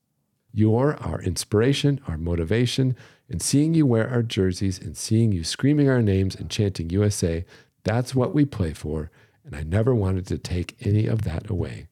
You're 0.53 0.95
our 1.01 1.21
inspiration, 1.21 1.99
our 2.07 2.17
motivation. 2.17 2.95
And 3.29 3.41
seeing 3.41 3.74
you 3.74 3.86
wear 3.86 4.10
our 4.10 4.22
jerseys 4.22 4.79
and 4.79 4.96
seeing 4.96 5.32
you 5.32 5.44
screaming 5.44 5.89
our 5.89 6.01
names 6.01 6.36
and 6.36 6.50
chanting 6.50 6.89
USA, 6.91 7.44
that's 7.84 8.13
what 8.13 8.36
we 8.36 8.46
play 8.46 8.74
for. 8.74 9.10
And 9.44 9.55
I 9.55 9.63
never 9.63 9.94
wanted 9.96 10.27
to 10.27 10.38
take 10.38 10.75
any 10.82 11.08
of 11.08 11.24
that 11.24 11.50
away. 11.50 11.88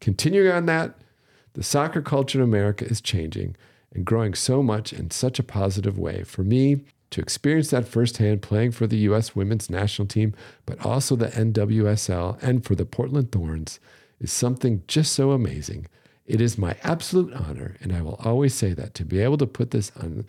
Continuing 0.00 0.50
on 0.50 0.66
that, 0.66 0.94
the 1.54 1.62
soccer 1.62 2.00
culture 2.02 2.38
in 2.38 2.44
America 2.44 2.84
is 2.84 3.00
changing 3.00 3.56
and 3.92 4.04
growing 4.04 4.34
so 4.34 4.62
much 4.62 4.92
in 4.92 5.10
such 5.10 5.38
a 5.38 5.44
positive 5.44 5.98
way. 5.98 6.22
For 6.22 6.42
me, 6.42 6.84
to 7.10 7.20
experience 7.20 7.70
that 7.70 7.88
firsthand 7.88 8.40
playing 8.40 8.70
for 8.70 8.86
the 8.86 8.98
U.S. 8.98 9.34
women's 9.34 9.68
national 9.68 10.06
team, 10.06 10.32
but 10.64 10.84
also 10.84 11.16
the 11.16 11.26
NWSL 11.26 12.40
and 12.42 12.64
for 12.64 12.76
the 12.76 12.86
Portland 12.86 13.32
Thorns, 13.32 13.80
is 14.20 14.30
something 14.30 14.82
just 14.86 15.12
so 15.12 15.32
amazing. 15.32 15.86
It 16.26 16.40
is 16.40 16.56
my 16.56 16.76
absolute 16.84 17.32
honor, 17.34 17.76
and 17.80 17.92
I 17.92 18.02
will 18.02 18.20
always 18.24 18.54
say 18.54 18.72
that 18.74 18.94
to 18.94 19.04
be 19.04 19.18
able 19.18 19.38
to 19.38 19.46
put 19.46 19.72
this 19.72 19.90
on, 19.96 20.26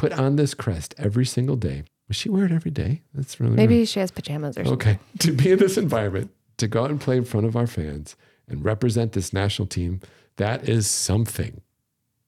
put 0.00 0.12
on 0.14 0.36
this 0.36 0.54
crest 0.54 0.94
every 0.96 1.26
single 1.26 1.56
day. 1.56 1.84
Does 2.08 2.16
she 2.16 2.30
wear 2.30 2.46
it 2.46 2.52
every 2.52 2.70
day? 2.70 3.02
That's 3.12 3.38
really 3.38 3.54
Maybe 3.54 3.84
she 3.84 4.00
has 4.00 4.10
pajamas 4.10 4.56
or 4.56 4.64
something. 4.64 4.72
Okay. 4.72 4.98
to 5.18 5.32
be 5.32 5.52
in 5.52 5.58
this 5.58 5.76
environment, 5.76 6.30
to 6.56 6.66
go 6.66 6.84
out 6.84 6.90
and 6.90 6.98
play 6.98 7.18
in 7.18 7.24
front 7.26 7.44
of 7.44 7.54
our 7.54 7.66
fans 7.66 8.16
and 8.48 8.64
represent 8.64 9.12
this 9.12 9.34
national 9.34 9.68
team, 9.68 10.00
that 10.36 10.66
is 10.66 10.88
something. 10.88 11.60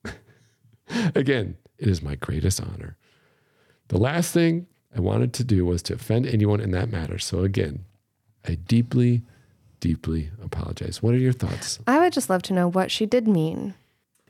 Again, 1.15 1.57
it 1.79 1.87
is 1.87 2.03
my 2.03 2.13
greatest 2.13 2.61
honor. 2.61 2.95
The 3.87 3.97
last 3.97 4.31
thing 4.31 4.67
I 4.95 4.99
wanted 4.99 5.33
to 5.33 5.43
do 5.43 5.65
was 5.65 5.81
to 5.83 5.95
offend 5.95 6.27
anyone 6.27 6.59
in 6.59 6.69
that 6.71 6.91
matter. 6.91 7.17
So 7.17 7.39
again, 7.39 7.85
I 8.47 8.53
deeply, 8.53 9.23
deeply 9.79 10.29
apologize. 10.43 11.01
What 11.01 11.15
are 11.15 11.17
your 11.17 11.33
thoughts? 11.33 11.79
I 11.87 11.99
would 11.99 12.13
just 12.13 12.29
love 12.29 12.43
to 12.43 12.53
know 12.53 12.67
what 12.67 12.91
she 12.91 13.07
did 13.07 13.27
mean. 13.27 13.73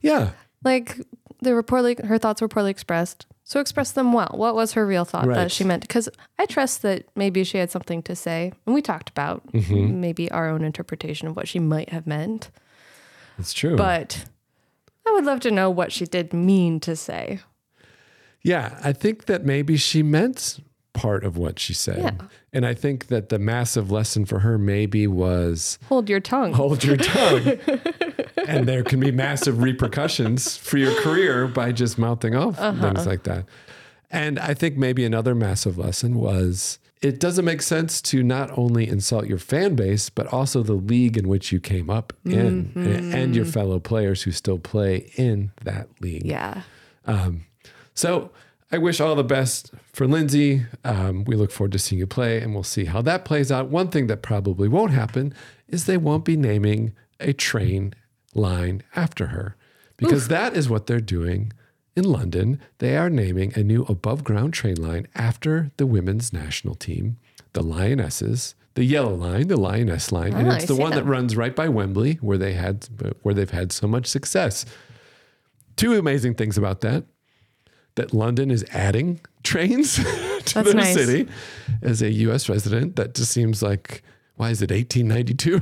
Yeah. 0.01 0.31
Like 0.63 0.97
they 1.41 1.51
were 1.51 1.61
poorly, 1.61 1.97
her 2.05 2.17
thoughts 2.17 2.41
were 2.41 2.47
poorly 2.47 2.71
expressed. 2.71 3.25
So 3.45 3.59
express 3.59 3.91
them 3.91 4.13
well. 4.13 4.31
What 4.35 4.55
was 4.55 4.73
her 4.73 4.85
real 4.85 5.03
thought 5.05 5.27
Right. 5.27 5.35
that 5.35 5.51
she 5.51 5.63
meant? 5.63 5.81
Because 5.81 6.07
I 6.39 6.45
trust 6.45 6.81
that 6.83 7.05
maybe 7.15 7.43
she 7.43 7.57
had 7.57 7.69
something 7.71 8.01
to 8.03 8.15
say, 8.15 8.53
and 8.65 8.73
we 8.73 8.81
talked 8.81 9.09
about 9.09 9.45
Mm-hmm. 9.51 9.99
maybe 9.99 10.31
our 10.31 10.49
own 10.49 10.63
interpretation 10.63 11.27
of 11.27 11.35
what 11.35 11.47
she 11.47 11.59
might 11.59 11.89
have 11.89 12.07
meant. 12.07 12.49
It's 13.37 13.53
true. 13.53 13.75
But 13.75 14.25
I 15.07 15.11
would 15.11 15.25
love 15.25 15.41
to 15.41 15.51
know 15.51 15.69
what 15.69 15.91
she 15.91 16.05
did 16.05 16.31
mean 16.33 16.79
to 16.81 16.95
say. 16.95 17.39
Yeah, 18.41 18.79
I 18.83 18.93
think 18.93 19.25
that 19.25 19.45
maybe 19.45 19.75
she 19.77 20.03
meant 20.03 20.59
part 20.93 21.23
of 21.23 21.37
what 21.37 21.59
she 21.59 21.73
said. 21.73 21.99
Yeah. 21.99 22.27
And 22.53 22.65
I 22.65 22.73
think 22.73 23.07
that 23.07 23.29
the 23.29 23.39
massive 23.39 23.91
lesson 23.91 24.25
for 24.25 24.39
her 24.39 24.57
maybe 24.57 25.07
was 25.07 25.79
Hold 25.89 26.09
your 26.09 26.19
tongue. 26.19 26.53
hold 26.53 26.83
your 26.83 26.97
tongue. 26.97 27.59
and 28.47 28.67
there 28.67 28.83
can 28.83 28.99
be 28.99 29.11
massive 29.11 29.61
repercussions 29.61 30.55
for 30.57 30.77
your 30.77 30.93
career 31.01 31.47
by 31.47 31.71
just 31.71 31.97
mouthing 31.97 32.35
off 32.35 32.59
uh-huh. 32.59 32.93
things 32.93 33.07
like 33.07 33.23
that. 33.23 33.45
And 34.11 34.37
I 34.37 34.53
think 34.53 34.77
maybe 34.77 35.03
another 35.03 35.33
massive 35.33 35.77
lesson 35.77 36.15
was 36.15 36.77
it 37.01 37.19
doesn't 37.19 37.43
make 37.43 37.61
sense 37.61 38.01
to 38.01 38.23
not 38.23 38.55
only 38.57 38.87
insult 38.87 39.27
your 39.27 39.37
fan 39.37 39.75
base, 39.75 40.09
but 40.09 40.25
also 40.27 40.63
the 40.63 40.73
league 40.73 41.17
in 41.17 41.27
which 41.27 41.51
you 41.51 41.59
came 41.59 41.89
up 41.89 42.13
in 42.23 42.71
and, 42.75 43.13
and 43.13 43.35
your 43.35 43.43
fellow 43.43 43.79
players 43.79 44.23
who 44.23 44.31
still 44.31 44.57
play 44.57 45.11
in 45.15 45.51
that 45.63 45.89
league. 45.99 46.25
Yeah. 46.25 46.61
Um, 47.05 47.45
so 47.93 48.31
I 48.73 48.79
wish 48.79 48.99
all 48.99 49.13
the 49.15 49.23
best 49.23 49.71
for 49.93 50.07
Lindsey. 50.07 50.65
Um, 50.83 51.23
we 51.25 51.35
look 51.35 51.51
forward 51.51 51.73
to 51.73 51.79
seeing 51.79 51.99
you 51.99 52.07
play, 52.07 52.41
and 52.41 52.53
we'll 52.55 52.63
see 52.63 52.85
how 52.85 53.03
that 53.03 53.23
plays 53.23 53.51
out. 53.51 53.69
One 53.69 53.89
thing 53.89 54.07
that 54.07 54.23
probably 54.23 54.67
won't 54.67 54.91
happen 54.91 55.33
is 55.67 55.85
they 55.85 55.97
won't 55.97 56.25
be 56.25 56.35
naming 56.35 56.93
a 57.19 57.33
train 57.33 57.93
line 58.33 58.81
after 58.95 59.27
her 59.27 59.55
because 59.95 60.27
that 60.27 60.57
is 60.57 60.69
what 60.69 60.87
they're 60.87 60.99
doing 60.99 61.53
in 61.95 62.03
London. 62.03 62.59
They 62.79 62.97
are 62.97 63.11
naming 63.11 63.53
a 63.55 63.63
new 63.63 63.83
above 63.83 64.23
ground 64.23 64.55
train 64.55 64.81
line 64.81 65.05
after 65.13 65.71
the 65.77 65.85
women's 65.85 66.33
national 66.33 66.73
team, 66.75 67.17
the 67.53 67.61
Lionesses. 67.61 68.55
The 68.75 68.83
yellow 68.83 69.13
line, 69.13 69.49
the 69.49 69.55
Lioness 69.57 70.11
line, 70.11 70.33
and 70.33 70.49
Ah, 70.49 70.55
it's 70.55 70.63
I 70.63 70.67
the 70.67 70.75
one 70.75 70.89
that 70.95 71.03
that. 71.05 71.09
runs 71.11 71.37
right 71.37 71.55
by 71.55 71.69
Wembley, 71.69 72.15
where 72.21 72.39
they 72.39 72.53
had 72.53 72.87
where 73.21 73.35
they've 73.35 73.47
had 73.51 73.71
so 73.71 73.87
much 73.87 74.07
success. 74.07 74.65
Two 75.75 75.93
amazing 75.93 76.33
things 76.33 76.57
about 76.57 76.81
that 76.81 77.05
that 77.95 78.13
London 78.13 78.49
is 78.51 78.63
adding 78.71 79.19
trains 79.43 79.95
to 79.95 80.03
That's 80.03 80.53
their 80.53 80.73
nice. 80.73 80.93
city. 80.93 81.27
As 81.81 82.01
a 82.01 82.11
U.S. 82.11 82.49
resident, 82.49 82.95
that 82.95 83.13
just 83.15 83.31
seems 83.31 83.61
like 83.61 84.03
why 84.35 84.49
is 84.49 84.61
it 84.63 84.71
1892? 84.71 85.61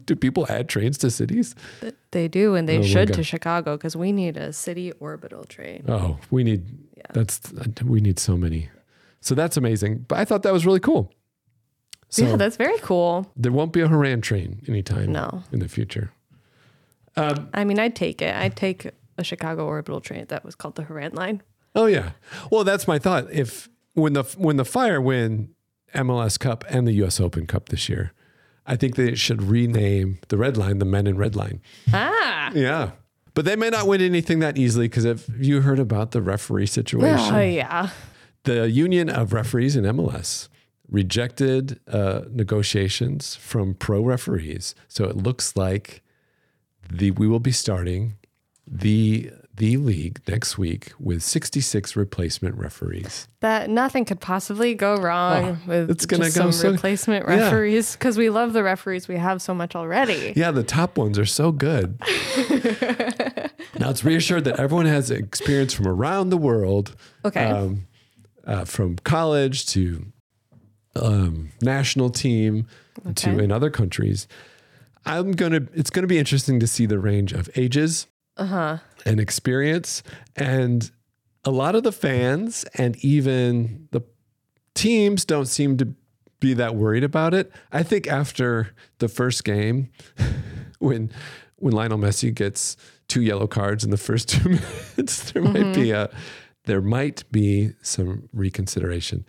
Do 0.06 0.16
people 0.16 0.46
add 0.48 0.68
trains 0.68 0.96
to 0.98 1.10
cities? 1.10 1.54
They 2.10 2.28
do, 2.28 2.54
and 2.54 2.66
they 2.68 2.78
Oh 2.78 2.82
should 2.82 3.12
to 3.12 3.22
Chicago 3.22 3.76
because 3.76 3.94
we 3.96 4.10
need 4.12 4.36
a 4.38 4.52
city 4.52 4.92
orbital 5.00 5.44
train. 5.44 5.84
Oh, 5.88 6.18
we 6.30 6.44
need 6.44 6.64
that's 7.12 7.52
we 7.84 8.00
need 8.00 8.18
so 8.18 8.36
many. 8.36 8.70
So 9.20 9.34
that's 9.34 9.56
amazing. 9.56 10.06
But 10.08 10.18
I 10.18 10.24
thought 10.24 10.42
that 10.44 10.52
was 10.52 10.64
really 10.64 10.80
cool. 10.80 11.12
So 12.08 12.24
yeah, 12.24 12.36
that's 12.36 12.56
very 12.56 12.78
cool. 12.78 13.30
there 13.36 13.52
won't 13.52 13.72
be 13.72 13.80
a 13.80 13.88
Horan 13.88 14.20
train 14.22 14.62
anytime 14.68 15.12
No. 15.12 15.42
in 15.52 15.58
the 15.58 15.68
future. 15.68 16.12
Um, 17.16 17.48
I 17.52 17.64
mean, 17.64 17.78
I'd 17.78 17.96
take 17.96 18.22
it. 18.22 18.34
I'd 18.34 18.56
take 18.56 18.90
a 19.18 19.24
Chicago 19.24 19.66
orbital 19.66 20.00
train 20.00 20.26
that 20.28 20.44
was 20.44 20.54
called 20.54 20.74
the 20.76 20.84
Horan 20.84 21.12
Line. 21.14 21.42
Oh 21.74 21.86
yeah. 21.86 22.12
Well, 22.50 22.64
that's 22.64 22.88
my 22.88 22.98
thought. 22.98 23.30
If 23.30 23.68
when 23.94 24.12
the 24.14 24.24
when 24.36 24.56
the 24.56 24.64
Fire 24.64 25.00
win 25.00 25.54
MLS 25.94 26.38
Cup 26.38 26.64
and 26.68 26.86
the 26.86 26.92
U.S. 26.94 27.20
Open 27.20 27.46
Cup 27.46 27.68
this 27.68 27.88
year, 27.88 28.12
I 28.66 28.76
think 28.76 28.96
they 28.96 29.14
should 29.14 29.42
rename 29.42 30.18
the 30.28 30.36
Red 30.36 30.56
Line 30.56 30.78
the 30.78 30.84
Men 30.84 31.06
in 31.06 31.16
Red 31.16 31.36
Line. 31.36 31.60
Ah, 31.92 32.50
Yeah. 32.54 32.90
But 33.34 33.44
they 33.44 33.54
may 33.54 33.68
not 33.68 33.86
win 33.86 34.00
anything 34.00 34.38
that 34.38 34.56
easily 34.56 34.88
because 34.88 35.04
if 35.04 35.28
you 35.38 35.60
heard 35.60 35.78
about 35.78 36.12
the 36.12 36.22
referee 36.22 36.66
situation, 36.68 37.34
oh 37.34 37.40
yeah. 37.40 37.90
the 38.44 38.70
Union 38.70 39.10
of 39.10 39.34
Referees 39.34 39.76
in 39.76 39.84
MLS 39.84 40.48
rejected 40.90 41.78
uh, 41.86 42.22
negotiations 42.30 43.34
from 43.34 43.74
pro 43.74 44.02
referees. 44.02 44.74
So 44.88 45.04
it 45.04 45.16
looks 45.16 45.54
like 45.54 46.02
the 46.90 47.10
we 47.10 47.28
will 47.28 47.40
be 47.40 47.52
starting 47.52 48.16
the 48.66 49.30
the 49.56 49.78
league 49.78 50.20
next 50.28 50.58
week 50.58 50.92
with 51.00 51.22
66 51.22 51.96
replacement 51.96 52.56
referees. 52.56 53.26
That 53.40 53.70
nothing 53.70 54.04
could 54.04 54.20
possibly 54.20 54.74
go 54.74 54.96
wrong 54.96 55.60
with 55.66 55.88
Oh, 55.88 55.92
it's 55.92 56.04
gonna 56.04 56.24
just 56.24 56.36
go 56.36 56.42
some 56.42 56.52
so- 56.52 56.70
replacement 56.72 57.26
referees 57.26 57.92
because 57.92 58.18
we 58.18 58.28
love 58.28 58.52
the 58.52 58.62
referees 58.62 59.08
we 59.08 59.16
have 59.16 59.40
so 59.40 59.54
much 59.54 59.74
already. 59.74 60.34
Yeah, 60.36 60.50
the 60.50 60.62
top 60.62 60.98
ones 60.98 61.18
are 61.18 61.24
so 61.24 61.52
good. 61.52 61.98
now 63.78 63.90
it's 63.90 64.04
reassured 64.04 64.44
that 64.44 64.58
everyone 64.58 64.86
has 64.86 65.10
experience 65.10 65.72
from 65.72 65.86
around 65.88 66.28
the 66.30 66.36
world. 66.36 66.94
Okay. 67.24 67.44
um, 67.44 67.86
uh, 68.46 68.64
from 68.64 68.96
college 68.98 69.66
to 69.66 70.06
um, 70.94 71.50
national 71.62 72.10
team 72.10 72.66
to 73.16 73.38
in 73.38 73.50
other 73.50 73.70
countries. 73.70 74.28
I'm 75.04 75.32
gonna. 75.32 75.62
It's 75.74 75.90
gonna 75.90 76.06
be 76.06 76.18
interesting 76.18 76.60
to 76.60 76.66
see 76.66 76.86
the 76.86 76.98
range 76.98 77.32
of 77.32 77.48
ages 77.56 78.06
Uh-huh. 78.36 78.78
and 79.04 79.20
experience, 79.20 80.02
and 80.34 80.90
a 81.44 81.50
lot 81.50 81.74
of 81.74 81.84
the 81.84 81.92
fans 81.92 82.64
and 82.74 82.96
even 83.04 83.88
the 83.92 84.02
teams 84.74 85.24
don't 85.24 85.46
seem 85.46 85.76
to 85.78 85.94
be 86.40 86.54
that 86.54 86.74
worried 86.74 87.04
about 87.04 87.34
it. 87.34 87.50
I 87.72 87.82
think 87.82 88.06
after 88.06 88.74
the 88.98 89.08
first 89.08 89.44
game, 89.44 89.90
when 90.78 91.10
when 91.56 91.72
Lionel 91.72 91.98
Messi 91.98 92.34
gets 92.34 92.76
two 93.08 93.22
yellow 93.22 93.46
cards 93.46 93.84
in 93.84 93.90
the 93.90 93.96
first 93.96 94.28
two 94.30 94.48
minutes, 94.50 95.32
there 95.32 95.42
might 95.42 95.74
be 95.74 95.90
a 95.90 96.10
there 96.64 96.82
might 96.82 97.24
be 97.32 97.72
some 97.80 98.28
reconsideration. 98.32 99.24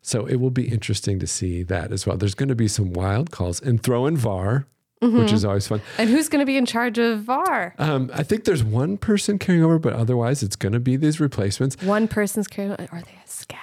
So 0.00 0.24
it 0.24 0.36
will 0.36 0.50
be 0.52 0.68
interesting 0.68 1.18
to 1.18 1.26
see 1.26 1.64
that 1.64 1.90
as 1.90 2.06
well. 2.06 2.16
There's 2.16 2.36
going 2.36 2.48
to 2.48 2.54
be 2.54 2.68
some 2.68 2.92
wild 2.92 3.32
calls 3.32 3.60
and 3.60 3.82
throw 3.82 4.06
in 4.06 4.16
VAR, 4.16 4.68
which 5.12 5.32
is 5.32 5.44
always 5.44 5.66
fun. 5.68 5.80
And 5.98 6.08
who's 6.10 6.28
going 6.28 6.40
to 6.40 6.46
be 6.46 6.56
in 6.56 6.66
charge 6.66 6.98
of 6.98 7.20
VAR? 7.22 7.74
Um, 7.78 8.10
I 8.14 8.22
think 8.22 8.44
there's 8.44 8.64
one 8.64 8.96
person 8.98 9.38
carrying 9.38 9.64
over, 9.64 9.78
but 9.78 9.92
otherwise 9.92 10.42
it's 10.42 10.56
going 10.56 10.72
to 10.72 10.80
be 10.80 10.96
these 10.96 11.20
replacements. 11.20 11.76
One 11.82 12.08
person's 12.08 12.48
carrying. 12.48 12.72
over. 12.72 12.88
Are 12.92 13.00
they 13.02 13.18
a 13.24 13.28
scab? 13.28 13.58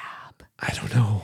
I 0.59 0.73
don't 0.73 0.93
know. 0.95 1.23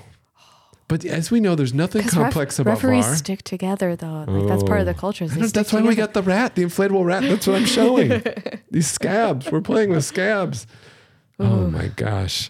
But 0.88 1.06
as 1.06 1.30
we 1.30 1.40
know, 1.40 1.54
there's 1.54 1.74
nothing 1.74 2.02
'Cause 2.02 2.16
ref- 2.16 2.24
complex 2.34 2.58
about 2.58 2.80
VAR. 2.80 2.90
referees 2.92 3.06
VAR. 3.06 3.16
stick 3.16 3.44
together 3.44 3.96
though. 3.96 4.26
Like 4.28 4.48
that's 4.48 4.64
part 4.64 4.80
of 4.80 4.88
the 4.88 4.96
culture. 4.96 5.26
I 5.26 5.28
they 5.28 5.46
that's 5.48 5.72
why 5.72 5.82
we 5.82 5.90
together. 5.90 6.08
got 6.08 6.14
the 6.16 6.24
rat, 6.24 6.56
the 6.56 6.64
inflatable 6.64 7.06
rat. 7.06 7.22
That's 7.22 7.46
what 7.46 7.58
I'm 7.58 7.66
showing. 7.66 8.24
These 8.72 8.88
scabs. 8.90 9.52
We're 9.52 9.62
playing 9.62 9.92
with 9.92 10.04
scabs. 10.04 10.66
Oh 11.40 11.68
my 11.70 11.90
gosh. 11.96 12.50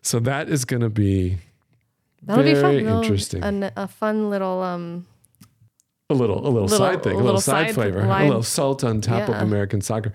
So 0.00 0.18
that 0.20 0.48
is 0.48 0.64
going 0.64 0.80
to 0.82 0.88
be 0.88 1.38
That'll 2.22 2.42
be 2.42 2.54
fun. 2.54 2.74
interesting. 2.76 3.42
A, 3.44 3.72
a 3.76 3.86
fun 3.88 4.30
little 4.30 4.62
um. 4.62 5.04
A 6.10 6.14
little, 6.14 6.38
a 6.38 6.48
little, 6.48 6.62
Little- 6.68 6.78
side 6.78 7.02
thing, 7.02 7.12
a 7.12 7.16
little, 7.16 7.26
little 7.26 7.40
side, 7.40 7.66
side 7.68 7.74
flavor, 7.74 8.00
a 8.00 8.24
little 8.24 8.42
salt 8.42 8.84
on 8.84 9.00
top 9.00 9.28
of 9.28 9.36
American 9.36 9.80
soccer. 9.80 10.12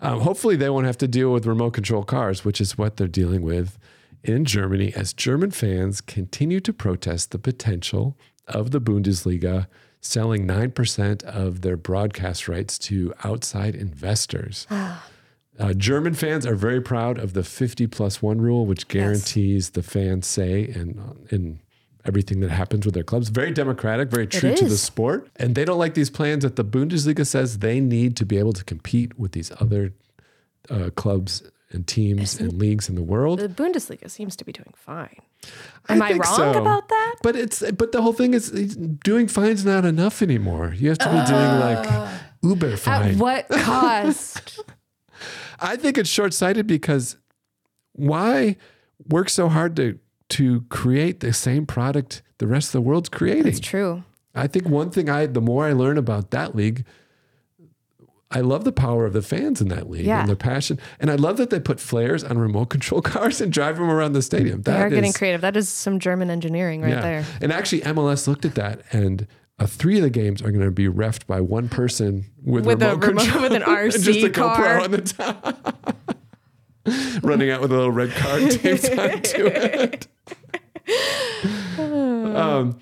Um, 0.00 0.20
hopefully, 0.20 0.56
they 0.56 0.70
won't 0.70 0.86
have 0.86 0.98
to 0.98 1.08
deal 1.08 1.32
with 1.32 1.46
remote 1.46 1.72
control 1.72 2.04
cars, 2.04 2.44
which 2.44 2.60
is 2.60 2.76
what 2.78 2.96
they're 2.96 3.08
dealing 3.08 3.42
with 3.42 3.78
in 4.22 4.44
Germany 4.44 4.92
as 4.94 5.12
German 5.12 5.50
fans 5.50 6.00
continue 6.00 6.60
to 6.60 6.72
protest 6.72 7.30
the 7.30 7.38
potential 7.38 8.16
of 8.46 8.70
the 8.70 8.80
Bundesliga 8.80 9.66
selling 10.00 10.46
9% 10.46 11.22
of 11.24 11.62
their 11.62 11.76
broadcast 11.76 12.48
rights 12.48 12.78
to 12.78 13.12
outside 13.24 13.74
investors. 13.74 14.66
Uh, 15.58 15.72
German 15.72 16.12
fans 16.12 16.44
are 16.44 16.54
very 16.54 16.82
proud 16.82 17.16
of 17.16 17.32
the 17.32 17.42
50 17.42 17.86
plus 17.86 18.20
one 18.20 18.42
rule, 18.42 18.66
which 18.66 18.88
guarantees 18.88 19.70
the 19.70 19.82
fans 19.82 20.26
say 20.26 20.66
and 20.66 21.00
in 21.30 21.60
everything 22.08 22.40
that 22.40 22.50
happens 22.50 22.84
with 22.84 22.94
their 22.94 23.04
clubs. 23.04 23.28
Very 23.28 23.50
democratic, 23.52 24.10
very 24.10 24.26
true 24.26 24.54
to 24.54 24.64
the 24.64 24.76
sport. 24.76 25.28
And 25.36 25.54
they 25.54 25.64
don't 25.64 25.78
like 25.78 25.94
these 25.94 26.10
plans 26.10 26.44
that 26.44 26.56
the 26.56 26.64
Bundesliga 26.64 27.26
says 27.26 27.58
they 27.58 27.80
need 27.80 28.16
to 28.16 28.26
be 28.26 28.38
able 28.38 28.52
to 28.52 28.64
compete 28.64 29.18
with 29.18 29.32
these 29.32 29.52
other 29.60 29.92
uh, 30.70 30.90
clubs 30.96 31.42
and 31.70 31.86
teams 31.86 32.38
and 32.38 32.52
leagues 32.54 32.88
in 32.88 32.94
the 32.94 33.02
world. 33.02 33.38
The 33.38 33.48
Bundesliga 33.48 34.10
seems 34.10 34.36
to 34.36 34.44
be 34.44 34.52
doing 34.52 34.72
fine. 34.74 35.20
Am 35.88 36.02
I, 36.02 36.08
think 36.08 36.24
wrong 36.24 36.36
so. 36.36 36.60
about 36.60 36.88
that? 36.88 37.16
But 37.22 37.36
it's 37.36 37.62
but 37.72 37.92
the 37.92 38.02
whole 38.02 38.12
thing 38.12 38.34
is 38.34 38.50
doing 38.50 39.28
fine's 39.28 39.64
not 39.64 39.84
enough 39.84 40.22
anymore. 40.22 40.74
You 40.76 40.88
have 40.88 40.98
to 40.98 41.06
be 41.06 41.24
doing 41.24 41.60
like 41.60 42.10
Uber 42.42 42.76
fine. 42.76 43.12
At 43.12 43.16
what 43.16 43.48
cost? 43.50 44.60
I 45.60 45.76
think 45.76 45.98
it's 45.98 46.10
short 46.10 46.34
sighted 46.34 46.66
because 46.66 47.16
why 47.92 48.56
work 49.08 49.28
so 49.28 49.48
hard 49.48 49.76
to 49.76 49.98
to 50.30 50.62
create 50.68 51.20
the 51.20 51.32
same 51.32 51.66
product 51.66 52.22
the 52.38 52.46
rest 52.46 52.68
of 52.68 52.72
the 52.72 52.80
world's 52.82 53.08
creating? 53.08 53.46
it's 53.46 53.60
true. 53.60 54.02
I 54.34 54.46
think 54.46 54.68
one 54.68 54.90
thing 54.90 55.08
I 55.08 55.26
the 55.26 55.40
more 55.40 55.64
I 55.66 55.72
learn 55.72 55.96
about 55.98 56.30
that 56.32 56.54
league, 56.54 56.84
I 58.30 58.40
love 58.40 58.64
the 58.64 58.72
power 58.72 59.06
of 59.06 59.12
the 59.12 59.22
fans 59.22 59.60
in 59.60 59.68
that 59.68 59.88
league 59.88 60.04
Yeah. 60.04 60.20
and 60.20 60.28
their 60.28 60.36
passion. 60.36 60.78
And 60.98 61.10
I 61.10 61.14
love 61.14 61.36
that 61.36 61.50
they 61.50 61.60
put 61.60 61.78
flares 61.80 62.24
on 62.24 62.38
remote 62.38 62.66
control 62.66 63.00
cars 63.14 63.40
and 63.40 63.52
drive 63.52 63.76
them 63.76 63.88
around 63.88 64.12
the 64.14 64.22
stadium. 64.22 64.62
they 64.62 64.72
are 64.76 64.90
getting 64.90 65.10
is- 65.10 65.16
creative. 65.16 65.40
That 65.42 65.56
is 65.56 65.68
some 65.68 66.00
German 66.00 66.28
engineering 66.28 66.82
right 66.82 67.00
there. 67.00 67.24
And 67.40 67.52
actually, 67.52 67.82
MLS 67.82 68.26
looked 68.26 68.44
at 68.44 68.56
that, 68.56 68.82
and 68.92 69.26
uh, 69.58 69.66
three 69.66 69.96
of 69.96 70.02
the 70.02 70.10
games 70.10 70.42
are 70.42 70.50
going 70.50 70.64
to 70.64 70.70
be 70.72 70.86
refed 70.88 71.26
by 71.26 71.40
one 71.40 71.68
person 71.70 72.26
with, 72.44 72.66
With 72.66 72.82
a 72.82 72.88
remote 72.96 73.06
remote- 73.06 73.22
control 73.22 73.42
with 73.44 73.52
an 73.52 73.62
and 73.66 73.92
just 73.92 74.06
a 74.18 74.28
RC 74.28 74.34
car. 74.34 74.56
GoPro 74.56 74.84
on 74.84 74.90
the 74.90 75.00
top, 75.00 75.96
running 77.22 77.50
out 77.50 77.62
with 77.62 77.70
a 77.72 77.74
little 77.74 77.92
red 77.92 78.10
card 78.10 78.50
taped 78.50 78.90
onto 78.98 79.46
it. 79.46 80.08
um, 81.78 82.78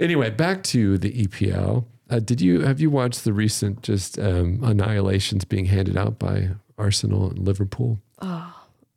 anyway, 0.00 0.30
back 0.30 0.62
to 0.64 0.98
the 0.98 1.12
EPL. 1.26 1.84
Uh, 2.10 2.18
did 2.18 2.40
you 2.40 2.60
have 2.60 2.80
you 2.80 2.90
watched 2.90 3.24
the 3.24 3.32
recent 3.32 3.82
just 3.82 4.18
um, 4.18 4.60
annihilations 4.62 5.44
being 5.44 5.66
handed 5.66 5.96
out 5.96 6.18
by 6.18 6.50
Arsenal 6.78 7.30
and 7.30 7.38
Liverpool? 7.38 7.98
Oh. 8.20 8.54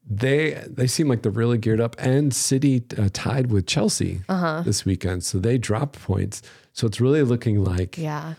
They 0.07 0.61
they 0.67 0.85
seem 0.85 1.07
like 1.07 1.23
they're 1.23 1.31
really 1.31 1.57
geared 1.57 1.81
up, 1.81 1.95
and 1.97 2.31
City 2.33 2.83
uh, 2.97 3.09
tied 3.11 3.49
with 3.51 3.65
Chelsea 3.65 4.21
Uh-huh. 4.29 4.61
this 4.63 4.85
weekend, 4.85 5.23
so 5.23 5.39
they 5.39 5.57
dropped 5.57 5.99
points. 6.01 6.41
So 6.73 6.85
it's 6.85 7.01
really 7.01 7.23
looking 7.23 7.63
like 7.63 7.97
Yeah. 7.97 8.35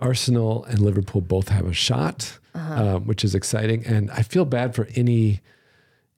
Arsenal 0.00 0.64
and 0.64 0.78
Liverpool 0.80 1.20
both 1.20 1.48
have 1.48 1.66
a 1.66 1.72
shot, 1.74 2.38
Uh-huh. 2.54 2.96
um, 2.96 3.06
which 3.06 3.24
is 3.24 3.34
exciting. 3.34 3.84
And 3.84 4.10
I 4.10 4.22
feel 4.22 4.44
bad 4.46 4.74
for 4.74 4.88
any 4.94 5.40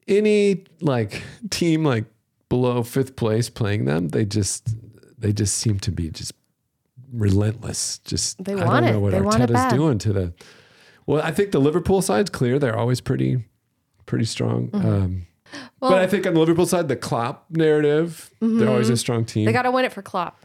any 0.07 0.63
like 0.79 1.23
team 1.49 1.83
like 1.83 2.05
below 2.49 2.83
fifth 2.83 3.15
place 3.15 3.49
playing 3.49 3.85
them. 3.85 4.09
They 4.09 4.25
just 4.25 4.75
they 5.17 5.33
just 5.33 5.55
seem 5.57 5.79
to 5.79 5.91
be 5.91 6.09
just 6.09 6.33
relentless. 7.11 7.99
Just 7.99 8.43
They 8.43 8.53
I 8.53 8.81
don't 8.81 8.91
know 8.91 8.97
it. 8.97 9.01
what 9.01 9.11
They 9.11 9.21
want 9.21 9.41
Arteta's 9.41 9.73
doing 9.73 9.97
to 9.99 10.13
the. 10.13 10.33
Well, 11.05 11.21
I 11.23 11.31
think 11.31 11.51
the 11.51 11.59
Liverpool 11.59 12.01
side's 12.01 12.29
clear. 12.29 12.57
They're 12.59 12.77
always 12.77 13.01
pretty 13.01 13.45
pretty 14.05 14.25
strong. 14.25 14.69
Um, 14.73 14.81
Mm-hmm. 14.83 15.19
Well, 15.79 15.91
but 15.91 16.01
I 16.01 16.07
think 16.07 16.25
on 16.25 16.33
the 16.33 16.39
Liverpool 16.39 16.65
side, 16.65 16.87
the 16.87 16.95
Klopp 16.95 17.45
narrative, 17.51 18.31
they're 18.41 18.67
always 18.67 18.89
a 18.89 18.97
strong 18.97 19.23
team. 19.25 19.45
they 19.45 19.53
got 19.53 19.61
to 19.61 19.71
win 19.71 19.85
it 19.85 19.93
for 19.93 20.01
Klopp. 20.01 20.43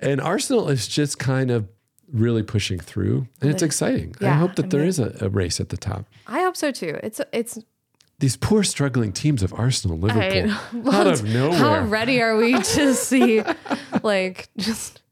And 0.00 0.18
Arsenal 0.18 0.70
is 0.70 0.88
just 0.88 1.18
kind 1.18 1.50
of 1.50 1.68
really 2.10 2.42
pushing 2.42 2.78
through, 2.80 3.28
and 3.42 3.50
it's 3.50 3.62
exciting. 3.62 4.14
I 4.22 4.30
hope 4.30 4.54
that 4.56 4.64
I 4.64 4.68
there 4.68 4.80
mean- 4.80 4.88
is 4.88 4.98
a, 4.98 5.14
a 5.20 5.28
race 5.28 5.60
at 5.60 5.68
the 5.68 5.76
top. 5.76 6.06
I 6.26 6.40
hope 6.40 6.56
so 6.56 6.70
too. 6.72 6.98
It's 7.02 7.20
it's 7.34 7.58
These 8.20 8.36
poor 8.36 8.62
struggling 8.62 9.12
teams 9.12 9.42
of 9.42 9.52
Arsenal, 9.54 9.98
I, 10.10 10.14
Liverpool, 10.46 10.94
out 10.94 11.06
of 11.06 11.24
nowhere. 11.24 11.58
How 11.58 11.84
ready 11.84 12.22
are 12.22 12.36
we 12.36 12.54
to 12.54 12.94
see, 12.94 13.42
like, 14.02 14.48
just 14.56 15.02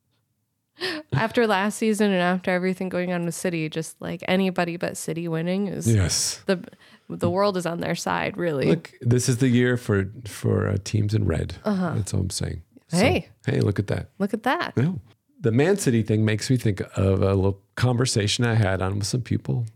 after 1.13 1.47
last 1.47 1.79
season 1.79 2.13
and 2.13 2.23
after 2.23 2.51
everything 2.51 2.89
going 2.89 3.13
on 3.13 3.25
with 3.25 3.35
City, 3.35 3.69
just 3.69 4.01
like 4.01 4.23
anybody 4.29 4.77
but 4.77 4.97
City 4.97 5.29
winning 5.29 5.69
is 5.69 5.93
yes. 5.93 6.43
the 6.47 6.63
the 7.09 7.29
world 7.29 7.57
is 7.57 7.67
on 7.67 7.81
their 7.81 7.95
side, 7.95 8.37
really. 8.37 8.67
Look, 8.67 8.93
this 9.01 9.29
is 9.29 9.39
the 9.39 9.49
year 9.49 9.77
for 9.77 10.11
for 10.27 10.69
uh, 10.69 10.77
teams 10.85 11.13
in 11.15 11.27
red. 11.27 11.57
That's 11.65 12.15
all 12.15 12.21
I'm 12.21 12.31
saying. 12.31 12.63
So, 12.89 12.99
Uh-huh. 12.99 13.07
Hey. 13.07 13.29
hey, 13.47 13.61
look 13.61 13.79
at 13.79 13.89
that. 13.89 14.09
Look 14.19 14.35
at 14.35 14.43
that. 14.45 14.77
No. 14.77 15.01
The 15.41 15.51
Man 15.53 15.77
City 15.77 16.03
thing 16.03 16.25
makes 16.25 16.49
me 16.51 16.57
think 16.57 16.81
of 16.97 17.21
a 17.23 17.35
little 17.35 17.61
conversation 17.75 18.45
I 18.45 18.55
had 18.55 18.81
on 18.81 18.99
with 18.99 19.07
some 19.07 19.23
people 19.23 19.67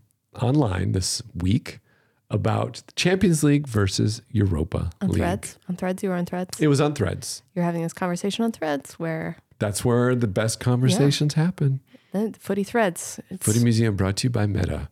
online 0.41 0.93
this 0.93 1.21
week 1.35 1.79
about 2.29 2.81
the 2.87 2.91
Champions 2.93 3.43
League 3.43 3.67
versus 3.67 4.21
Europa 4.31 4.89
On 5.01 5.09
League. 5.09 5.17
threads, 5.19 5.57
on 5.69 5.75
threads, 5.75 6.03
you 6.03 6.09
were 6.09 6.15
on 6.15 6.25
threads. 6.25 6.59
It 6.59 6.67
was 6.67 6.81
on 6.81 6.93
Threads. 6.93 7.41
You're 7.55 7.63
having 7.65 7.83
this 7.83 7.93
conversation 7.93 8.43
on 8.43 8.51
threads 8.51 8.93
where 8.95 9.37
That's 9.59 9.85
where 9.85 10.13
the 10.15 10.27
best 10.27 10.59
conversations 10.59 11.35
happen. 11.35 11.79
the 12.11 12.33
footy 12.39 12.63
threads. 12.63 13.19
It's, 13.29 13.45
Footy 13.45 13.63
Museum 13.63 13.95
brought 13.95 14.17
to 14.17 14.25
you 14.27 14.29
by 14.29 14.45
Meta. 14.45 14.89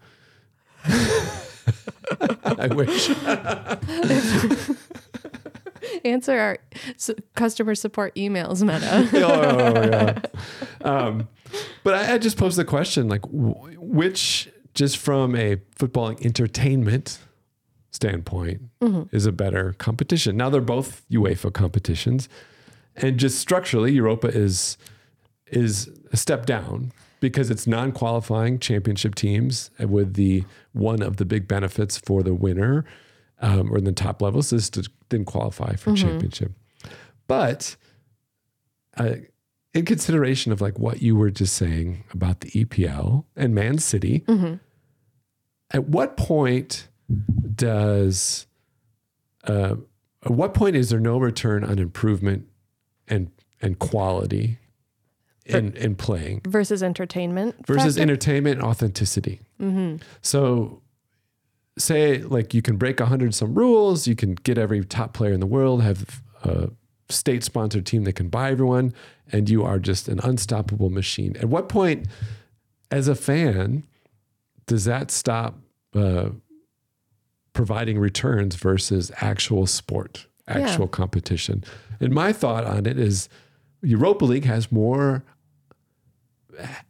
I 0.85 2.67
wish. 2.73 3.09
answer 6.03 6.37
our 6.37 6.57
customer 7.35 7.75
support 7.75 8.15
emails, 8.15 8.61
Meta. 8.63 9.09
oh, 9.25 9.83
yeah. 9.89 10.19
Um, 10.87 11.27
but 11.83 11.93
I, 11.95 12.13
I 12.13 12.17
just 12.17 12.37
posed 12.37 12.57
the 12.57 12.65
question 12.65 13.07
like, 13.07 13.23
wh- 13.25 13.81
which, 13.81 14.49
just 14.75 14.97
from 14.97 15.35
a 15.35 15.55
footballing 15.77 16.23
entertainment 16.25 17.19
standpoint, 17.91 18.61
is 19.11 19.25
a 19.25 19.31
better 19.31 19.73
competition? 19.77 20.37
Now, 20.37 20.49
they're 20.49 20.61
both 20.61 21.03
UEFA 21.09 21.51
competitions. 21.53 22.29
And 22.95 23.17
just 23.17 23.39
structurally, 23.39 23.93
Europa 23.93 24.27
is 24.27 24.77
is 25.47 25.89
a 26.11 26.17
step 26.17 26.45
down 26.45 26.91
because 27.19 27.49
it's 27.49 27.67
non-qualifying 27.67 28.59
championship 28.59 29.15
teams 29.15 29.69
with 29.79 30.13
the 30.15 30.43
one 30.73 31.01
of 31.01 31.17
the 31.17 31.25
big 31.25 31.47
benefits 31.47 31.97
for 31.97 32.23
the 32.23 32.33
winner 32.33 32.83
um, 33.41 33.71
or 33.71 33.77
in 33.77 33.83
the 33.83 33.91
top 33.91 34.21
levels 34.21 34.51
is 34.53 34.69
to 34.71 34.89
then 35.09 35.23
qualify 35.25 35.75
for 35.75 35.91
championship. 35.95 36.51
But 37.27 37.75
uh, 38.97 39.15
in 39.73 39.85
consideration 39.85 40.51
of 40.51 40.61
like 40.61 40.79
what 40.79 41.01
you 41.01 41.15
were 41.15 41.29
just 41.31 41.53
saying 41.53 42.03
about 42.13 42.39
the 42.41 42.49
EPL 42.51 43.25
and 43.35 43.53
Man 43.53 43.77
City, 43.77 44.23
at 45.71 45.87
what 45.87 46.17
point 46.17 46.87
does 47.55 48.47
uh, 49.45 49.75
at 50.23 50.31
what 50.31 50.53
point 50.53 50.75
is 50.75 50.89
there 50.89 50.99
no 50.99 51.17
return 51.17 51.63
on 51.63 51.79
improvement 51.79 52.47
and 53.07 53.31
and 53.61 53.79
quality 53.79 54.57
in 55.45 55.73
in 55.77 55.95
playing 55.95 56.41
versus 56.47 56.81
entertainment. 56.81 57.55
versus 57.67 57.95
factor. 57.95 58.01
entertainment 58.01 58.59
and 58.59 58.67
authenticity? 58.67 59.41
So 60.21 60.81
say 61.77 62.19
like 62.19 62.53
you 62.53 62.61
can 62.61 62.77
break 62.77 62.99
a 62.99 63.05
hundred 63.05 63.35
some 63.35 63.53
rules, 63.53 64.07
you 64.07 64.15
can 64.15 64.35
get 64.35 64.57
every 64.57 64.83
top 64.83 65.13
player 65.13 65.33
in 65.33 65.39
the 65.39 65.45
world, 65.45 65.83
have 65.83 66.21
a 66.43 66.69
state 67.09 67.43
sponsored 67.43 67.85
team 67.85 68.03
that 68.05 68.13
can 68.13 68.29
buy 68.29 68.51
everyone, 68.51 68.93
and 69.31 69.49
you 69.49 69.63
are 69.63 69.79
just 69.79 70.07
an 70.07 70.19
unstoppable 70.23 70.89
machine. 70.89 71.35
At 71.37 71.45
what 71.45 71.69
point, 71.69 72.07
as 72.89 73.07
a 73.07 73.15
fan, 73.15 73.83
does 74.67 74.85
that 74.85 75.11
stop 75.11 75.59
uh, 75.93 76.29
providing 77.53 77.99
returns 77.99 78.55
versus 78.55 79.11
actual 79.21 79.65
sport, 79.67 80.27
actual 80.47 80.87
competition? 80.87 81.63
And 81.99 82.13
my 82.13 82.33
thought 82.33 82.65
on 82.65 82.85
it 82.85 82.99
is 82.99 83.29
Europa 83.81 84.25
League 84.25 84.45
has 84.45 84.71
more 84.71 85.23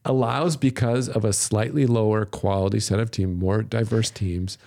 allows 0.04 0.56
because 0.56 1.10
of 1.10 1.26
a 1.26 1.34
slightly 1.34 1.86
lower 1.86 2.26
quality 2.26 2.80
set 2.80 3.00
of 3.00 3.12
team, 3.12 3.38
more 3.40 3.64
diverse 3.64 4.10
teams, 4.10 4.58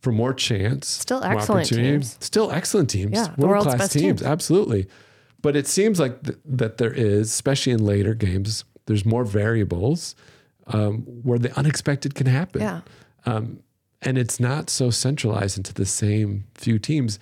for 0.00 0.12
more 0.12 0.34
chance. 0.34 0.88
Still 0.88 1.20
more 1.20 1.32
excellent 1.32 1.68
teams. 1.68 2.16
Still 2.20 2.50
excellent 2.50 2.90
teams. 2.90 3.12
Yeah, 3.12 3.34
world 3.36 3.64
class 3.64 3.92
teams, 3.92 4.20
teams. 4.20 4.22
absolutely. 4.22 4.88
But 5.40 5.56
it 5.56 5.66
seems 5.66 5.98
like 5.98 6.22
th- 6.22 6.38
that 6.44 6.78
there 6.78 6.92
is, 6.92 7.28
especially 7.28 7.72
in 7.72 7.84
later 7.84 8.14
games, 8.14 8.64
there's 8.86 9.04
more 9.04 9.24
variables 9.24 10.14
um, 10.68 10.98
where 11.22 11.38
the 11.38 11.56
unexpected 11.58 12.14
can 12.14 12.26
happen. 12.26 12.60
Yeah. 12.60 12.80
Um, 13.26 13.60
and 14.00 14.18
it's 14.18 14.40
not 14.40 14.68
so 14.70 14.90
centralized 14.90 15.56
into 15.56 15.72
the 15.72 15.86
same 15.86 16.44
few 16.54 16.78
teams. 16.78 17.18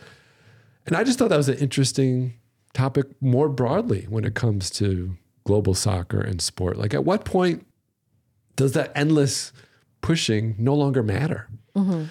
And 0.86 0.96
I 0.96 1.04
just 1.04 1.18
thought 1.18 1.28
that 1.28 1.36
was 1.36 1.48
an 1.48 1.58
interesting 1.58 2.34
topic 2.72 3.06
more 3.20 3.48
broadly 3.48 4.06
when 4.08 4.24
it 4.24 4.34
comes 4.34 4.70
to 4.70 5.16
global 5.44 5.74
soccer 5.74 6.20
and 6.20 6.40
sport. 6.40 6.78
Like, 6.78 6.94
at 6.94 7.04
what 7.04 7.24
point 7.24 7.66
does 8.56 8.72
that 8.72 8.92
endless 8.94 9.52
pushing 10.00 10.54
no 10.58 10.74
longer 10.74 11.02
matter? 11.02 11.48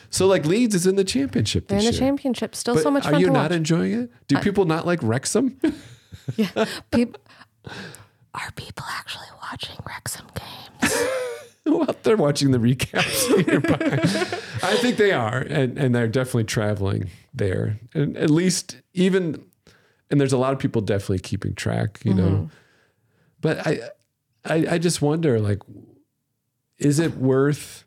So, 0.10 0.26
like, 0.26 0.46
Leeds 0.48 0.74
is 0.74 0.88
in 0.88 0.96
the 0.96 1.04
championship 1.04 1.68
They're 1.68 1.78
in 1.78 1.86
the 1.86 1.92
year. 1.92 2.00
championship. 2.00 2.56
Still 2.56 2.74
But 2.74 2.82
so 2.82 2.90
much 2.90 3.06
are 3.06 3.12
fun 3.12 3.22
you 3.22 3.28
not 3.28 3.52
watch. 3.52 3.58
enjoying 3.58 3.94
it? 3.94 4.12
Do 4.28 4.40
people 4.40 4.66
not 4.66 4.88
like 4.88 5.00
Wrexham? 5.04 5.60
yeah. 6.38 6.66
People, 6.92 7.22
are 8.34 8.52
people 8.56 8.86
actually 8.98 9.28
watching 9.44 9.76
Wrexham 9.86 10.26
games? 10.34 10.94
well, 11.70 11.96
they're 12.04 12.18
watching 12.18 12.52
the 12.52 12.58
recaps. 12.58 13.30
nearby. 13.48 13.78
I 14.62 14.76
think 14.78 14.98
they 14.98 15.12
are, 15.12 15.40
and 15.40 15.78
and 15.78 15.96
they're 15.96 16.08
definitely 16.08 16.46
traveling 16.46 17.10
there, 17.34 17.80
and 17.94 18.18
at 18.18 18.30
least 18.30 18.78
even, 18.94 19.44
and 20.10 20.20
there's 20.20 20.34
a 20.34 20.38
lot 20.38 20.54
of 20.54 20.60
people 20.60 20.82
definitely 20.82 21.20
keeping 21.20 21.54
track, 21.56 22.00
you 22.04 22.14
know. 22.14 22.30
Mm-hmm. 22.30 22.46
But 23.42 23.66
I, 23.66 23.80
I, 24.46 24.66
I 24.72 24.78
just 24.78 25.02
wonder, 25.02 25.40
like, 25.40 25.62
is 26.78 27.00
it 27.00 27.16
worth 27.18 27.86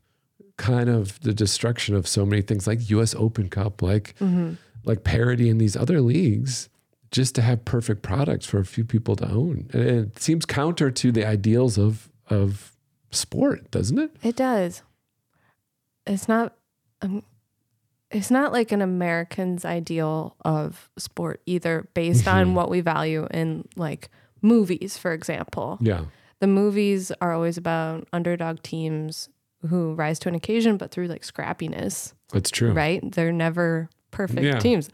kind 0.56 0.88
of 0.88 1.20
the 1.20 1.34
destruction 1.34 1.94
of 1.94 2.06
so 2.06 2.24
many 2.24 2.42
things 2.42 2.66
like 2.66 2.88
U.S. 2.90 3.14
Open 3.14 3.48
Cup, 3.48 3.82
like, 3.82 4.14
mm-hmm. 4.18 4.54
like 4.84 5.04
parody 5.04 5.48
in 5.48 5.58
these 5.58 5.76
other 5.76 6.00
leagues? 6.00 6.68
Just 7.10 7.34
to 7.34 7.42
have 7.42 7.66
perfect 7.66 8.00
products 8.00 8.46
for 8.46 8.58
a 8.58 8.64
few 8.64 8.86
people 8.86 9.16
to 9.16 9.28
own, 9.28 9.68
and 9.74 9.82
it 9.82 10.18
seems 10.18 10.46
counter 10.46 10.90
to 10.90 11.12
the 11.12 11.26
ideals 11.26 11.76
of 11.76 12.08
of 12.30 12.72
sport, 13.12 13.70
doesn't 13.70 13.98
it? 13.98 14.16
It 14.22 14.36
does. 14.36 14.82
It's 16.06 16.28
not. 16.28 16.54
Um, 17.00 17.22
it's 18.10 18.30
not 18.30 18.52
like 18.52 18.72
an 18.72 18.82
American's 18.82 19.64
ideal 19.64 20.36
of 20.44 20.90
sport 20.98 21.40
either, 21.46 21.88
based 21.94 22.28
on 22.28 22.54
what 22.54 22.68
we 22.68 22.80
value 22.82 23.26
in 23.30 23.66
like 23.74 24.10
movies, 24.42 24.98
for 24.98 25.12
example. 25.12 25.78
Yeah, 25.80 26.04
The 26.40 26.46
movies 26.46 27.10
are 27.22 27.32
always 27.32 27.56
about 27.56 28.06
underdog 28.12 28.62
teams 28.62 29.30
who 29.66 29.94
rise 29.94 30.18
to 30.20 30.28
an 30.28 30.34
occasion, 30.34 30.76
but 30.76 30.90
through 30.90 31.06
like 31.06 31.22
scrappiness, 31.22 32.12
that's 32.32 32.50
true. 32.50 32.72
right? 32.72 33.00
They're 33.12 33.32
never 33.32 33.88
perfect 34.10 34.42
Yeah. 34.42 34.58
teams. 34.58 34.90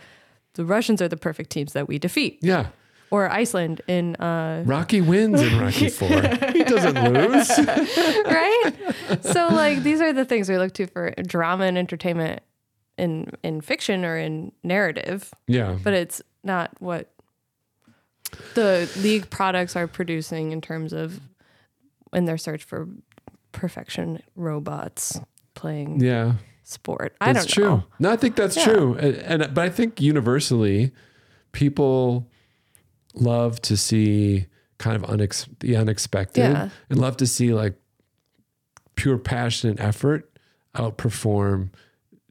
The 0.55 0.65
Russians 0.65 1.03
are 1.03 1.09
the 1.09 1.17
perfect 1.17 1.51
teams 1.51 1.73
that 1.73 1.89
we 1.89 1.99
defeat, 1.99 2.39
Yeah, 2.41 2.69
or 3.11 3.31
Iceland 3.31 3.81
in 3.87 4.17
uh, 4.17 4.63
Rocky 4.67 5.01
wins 5.01 5.41
in 5.41 5.59
Rocky 5.59 5.89
Four. 5.99 6.09
he 6.53 6.65
doesn't 6.65 7.13
lose. 7.13 7.49
right? 8.27 8.73
so 9.23 9.49
like 9.49 9.83
these 9.83 10.01
are 10.01 10.13
the 10.13 10.25
things 10.25 10.49
we 10.49 10.59
look 10.59 10.73
to 10.75 10.87
for 10.87 11.11
drama 11.23 11.65
and 11.65 11.79
entertainment 11.79 12.43
in 12.99 13.31
in 13.43 13.61
fiction 13.61 14.05
or 14.05 14.17
in 14.19 14.53
narrative, 14.63 15.33
Yeah, 15.47 15.79
but 15.83 15.95
it's 15.95 16.21
not 16.45 16.71
what 16.81 17.11
the 18.55 18.91
league 18.99 19.31
products 19.31 19.75
are 19.77 19.87
producing 19.87 20.53
in 20.53 20.61
terms 20.61 20.93
of 20.93 21.21
in 22.13 22.25
their 22.27 22.39
search 22.39 22.65
for 22.65 22.89
perfection 23.53 24.23
robots 24.37 25.21
playing 25.55 26.01
yeah, 26.01 26.35
sport. 26.63 27.17
I 27.21 27.33
that's 27.33 27.47
don't 27.47 27.53
true. 27.55 27.65
know. 27.65 27.85
No, 28.01 28.13
I 28.13 28.17
think 28.17 28.37
that's 28.37 28.57
Yeah. 28.57 28.65
true. 28.65 28.95
And, 28.97 29.15
and 29.43 29.55
but 29.55 29.65
I 29.65 29.71
think 29.71 30.01
universally, 30.01 30.93
people 31.53 32.27
love 33.21 33.61
to 33.63 33.77
see 33.77 34.47
kind 34.79 34.97
of 34.97 35.03
unex- 35.11 35.49
the 35.61 35.77
unexpected, 35.77 36.41
Yeah. 36.53 36.69
and 36.91 37.01
love 37.01 37.17
to 37.19 37.27
see 37.27 37.53
like 37.53 37.75
pure 38.95 39.19
passion 39.19 39.71
and 39.71 39.81
effort 39.81 40.31
outperform 40.75 41.71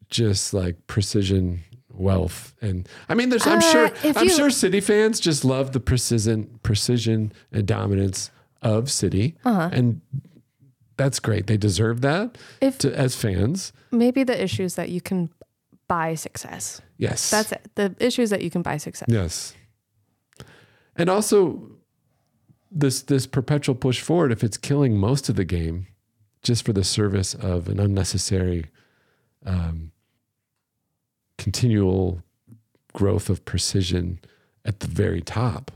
just 0.09 0.53
like 0.53 0.75
precision 0.87 1.61
wealth 1.89 2.53
and 2.61 2.87
i 3.09 3.15
mean 3.15 3.29
there's 3.29 3.47
i'm 3.47 3.57
Uh, 3.57 3.61
sure 3.71 3.91
i'm 4.15 4.25
you- 4.25 4.29
sure 4.29 4.49
city 4.51 4.79
fans 4.79 5.19
just 5.19 5.43
love 5.43 5.71
the 5.71 5.79
precision 5.79 6.59
precision 6.63 7.31
and 7.51 7.65
dominance 7.65 8.29
of 8.61 8.91
city 8.91 9.35
Uh-huh. 9.43 9.69
and 9.73 10.01
that's 10.97 11.19
great 11.19 11.47
they 11.47 11.57
deserve 11.57 12.01
that 12.01 12.37
If- 12.61 12.77
to, 12.79 12.95
as 12.97 13.15
fans 13.15 13.73
Maybe 13.91 14.23
the 14.23 14.41
issue 14.41 14.63
is 14.63 14.75
that 14.75 14.89
you 14.89 15.01
can 15.01 15.29
buy 15.87 16.15
success. 16.15 16.81
yes 16.97 17.29
That's 17.31 17.51
it. 17.53 17.71
The 17.75 17.95
issue 17.99 18.21
is 18.21 18.29
that 18.29 18.41
you 18.43 18.49
can 18.51 18.61
buy 18.61 18.77
success. 18.77 19.07
yes 19.09 19.53
and 20.97 21.09
also 21.09 21.71
this 22.71 23.01
this 23.03 23.25
perpetual 23.25 23.75
push 23.75 24.01
forward 24.01 24.31
if 24.31 24.43
it's 24.43 24.57
killing 24.57 24.97
most 24.97 25.29
of 25.29 25.35
the 25.35 25.45
game 25.45 25.87
just 26.43 26.65
for 26.65 26.73
the 26.73 26.83
service 26.83 27.33
of 27.33 27.67
an 27.69 27.79
unnecessary 27.79 28.65
um, 29.45 29.91
continual 31.37 32.21
growth 32.93 33.29
of 33.29 33.45
precision 33.45 34.19
at 34.65 34.81
the 34.81 34.87
very 34.87 35.21
top 35.21 35.71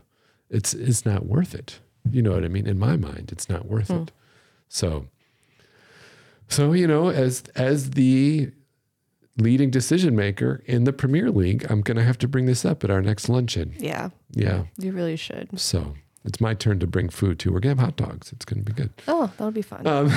it's 0.51 0.73
it's 0.73 1.05
not 1.05 1.25
worth 1.25 1.55
it. 1.55 1.79
You 2.11 2.21
know 2.21 2.31
what 2.33 2.43
i 2.43 2.49
mean? 2.49 2.67
In 2.67 2.77
my 2.77 2.97
mind 2.97 3.29
it's 3.31 3.47
not 3.49 3.65
worth 3.65 3.89
it. 3.89 4.11
So 4.67 5.07
so 6.49 6.73
you 6.73 6.85
know 6.87 7.09
as 7.09 7.43
as 7.55 7.91
the 7.91 8.51
leading 9.41 9.69
decision 9.69 10.15
maker 10.15 10.61
in 10.65 10.83
the 10.83 10.93
premier 10.93 11.29
league 11.31 11.65
i'm 11.69 11.81
going 11.81 11.97
to 11.97 12.03
have 12.03 12.17
to 12.17 12.27
bring 12.27 12.45
this 12.45 12.63
up 12.65 12.83
at 12.83 12.89
our 12.91 13.01
next 13.01 13.27
luncheon 13.29 13.73
Yeah, 13.77 14.09
yeah 14.31 14.63
you 14.77 14.91
really 14.91 15.15
should. 15.15 15.59
so 15.59 15.95
it's 16.23 16.39
my 16.39 16.53
turn 16.53 16.79
to 16.79 16.87
bring 16.87 17.09
food 17.09 17.39
too 17.39 17.51
we're 17.51 17.59
going 17.59 17.75
to 17.75 17.81
have 17.81 17.89
hot 17.97 17.97
dogs 17.97 18.31
it's 18.31 18.45
going 18.45 18.63
to 18.63 18.71
be 18.71 18.73
good 18.81 18.91
Oh, 19.07 19.31
that'll 19.37 19.51
be 19.51 19.61
fun. 19.61 19.85
um, 19.87 20.11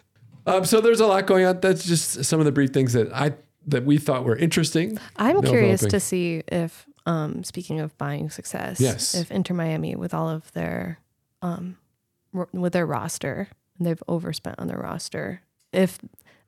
um, 0.46 0.64
so 0.64 0.80
there's 0.80 1.00
a 1.00 1.06
lot 1.06 1.26
going 1.26 1.44
on. 1.44 1.60
That's 1.60 1.84
just 1.84 2.24
some 2.24 2.38
of 2.40 2.46
the 2.46 2.52
brief 2.52 2.70
things 2.70 2.92
that 2.94 3.12
I 3.12 3.34
that 3.66 3.84
we 3.84 3.98
thought 3.98 4.24
were 4.24 4.36
interesting. 4.36 4.98
I'm 5.16 5.42
curious 5.42 5.80
developing. 5.80 5.90
to 5.90 6.00
see 6.00 6.42
if, 6.48 6.86
um, 7.04 7.44
speaking 7.44 7.80
of 7.80 7.96
buying 7.98 8.30
success, 8.30 8.80
Yes. 8.80 9.14
if 9.14 9.30
Inter 9.30 9.52
Miami 9.52 9.94
with 9.94 10.14
all 10.14 10.26
of 10.30 10.50
their, 10.52 11.00
um, 11.42 11.76
with 12.52 12.72
their 12.72 12.86
roster, 12.86 13.48
and 13.76 13.86
they've 13.86 14.02
overspent 14.08 14.58
on 14.58 14.68
their 14.68 14.78
roster, 14.78 15.42
if 15.70 15.98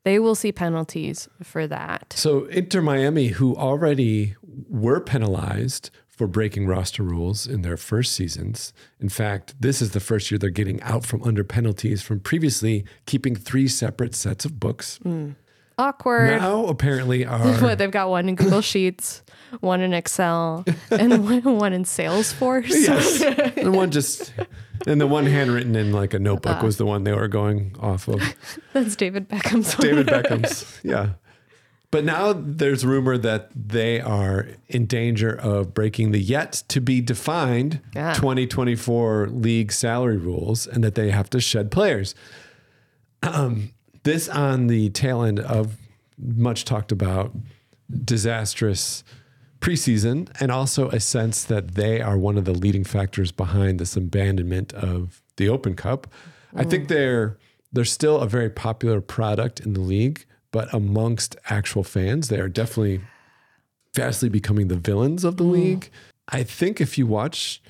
they 0.05 0.19
will 0.19 0.35
see 0.35 0.53
penalties 0.53 1.29
for 1.43 1.67
that. 1.67 2.15
So 2.17 2.47
Inter 2.47 2.81
Miami, 2.81 3.29
who 3.29 3.57
already 3.57 4.35
were 4.69 5.01
penalized 5.01 5.91
for 6.09 6.27
breaking 6.27 6.67
roster 6.67 7.03
rules 7.03 7.47
in 7.47 7.63
their 7.63 7.79
first 7.79 8.13
seasons. 8.13 8.75
In 9.01 9.09
fact, 9.09 9.55
this 9.59 9.81
is 9.81 9.93
the 9.93 10.01
first 10.01 10.31
year 10.31 10.39
they're 10.39 10.51
getting 10.51 10.83
out 10.83 11.07
from 11.07 11.23
under 11.23 11.45
penalties 11.45 12.03
from 12.03 12.21
previously 12.21 12.85
keeping 13.07 13.35
three 13.35 13.67
separate 13.67 14.15
sets 14.15 14.45
of 14.45 14.61
books. 14.61 14.99
Mm. 15.03 15.37
Awkward. 15.81 16.40
Now 16.40 16.66
apparently 16.66 17.25
are 17.27 17.38
What 17.61 17.79
they've 17.79 17.90
got 17.90 18.11
one 18.11 18.29
in 18.29 18.35
Google 18.35 18.61
Sheets, 18.61 19.23
one 19.61 19.81
in 19.81 19.93
Excel, 19.93 20.64
and 20.90 21.25
one, 21.25 21.43
one 21.59 21.73
in 21.73 21.85
Salesforce. 21.85 22.69
yes, 22.69 23.23
and 23.57 23.75
one 23.75 23.90
just 23.90 24.33
and 24.87 25.01
the 25.01 25.07
one 25.07 25.27
handwritten 25.27 25.75
in 25.77 25.93
like 25.93 26.14
a 26.14 26.19
notebook 26.19 26.62
Uh. 26.62 26.66
was 26.66 26.77
the 26.77 26.87
one 26.87 27.05
they 27.05 27.12
were 27.12 27.29
going 27.29 27.75
off 27.81 28.09
of. 28.09 28.21
That's 28.73 28.95
David 28.97 29.29
Beckham's 29.29 29.77
one. 29.79 29.87
David 29.87 30.07
Beckham's. 30.07 30.81
Yeah. 30.83 31.11
But 31.93 32.05
now 32.05 32.33
there's 32.33 32.87
rumor 32.87 33.19
that 33.19 33.51
they 33.53 34.01
are 34.01 34.47
in 34.69 34.87
danger 34.87 35.35
of 35.35 35.75
breaking 35.75 36.12
the 36.12 36.21
yet 36.21 36.62
to 36.69 36.81
be 36.81 37.01
defined 37.01 37.81
Yeah. 37.97 38.12
2024 38.14 39.27
league 39.33 39.73
salary 39.73 40.16
rules 40.16 40.69
and 40.69 40.85
that 40.85 40.95
they 40.95 41.11
have 41.11 41.29
to 41.31 41.40
shed 41.40 41.71
players. 41.73 42.14
Um, 43.23 43.73
this 44.03 44.29
on 44.29 44.67
the 44.67 44.91
tail 44.91 45.23
end 45.23 45.41
of 45.41 45.77
much 46.19 46.65
talked 46.65 46.93
about 46.93 47.33
disastrous 48.05 49.03
preseason 49.61 50.29
and 50.41 50.51
also 50.51 50.89
a 50.91 51.01
sense 51.01 51.45
that 51.45 51.75
they 51.75 52.01
are 52.01 52.17
one 52.17 52.39
of 52.39 52.45
the 52.45 52.53
leading 52.53 52.85
factors 52.85 53.31
behind 53.31 53.79
this 53.79 53.97
abandonment 53.97 54.73
of 54.73 55.23
the 55.37 55.49
Open 55.49 55.75
Cup. 55.75 56.07
I 56.55 56.65
think 56.65 56.85
mm. 56.85 56.89
they're 56.89 57.39
they're 57.73 57.85
still 57.85 58.19
a 58.19 58.27
very 58.27 58.51
popular 58.51 59.01
product 59.01 59.61
in 59.61 59.75
the 59.75 59.81
league, 59.81 60.25
but 60.51 60.73
amongst 60.75 61.37
actual 61.49 61.85
fans, 61.85 62.29
they 62.29 62.41
are 62.41 62.49
definitely 62.49 63.01
vastly 63.95 64.29
becoming 64.29 64.69
the 64.69 64.77
villains 64.77 65.25
of 65.25 65.37
the 65.37 65.45
mm. 65.45 65.53
league. 65.53 65.91
I 66.29 66.43
think 66.43 66.81
if 66.81 66.99
you 66.99 67.07
watch 67.07 67.63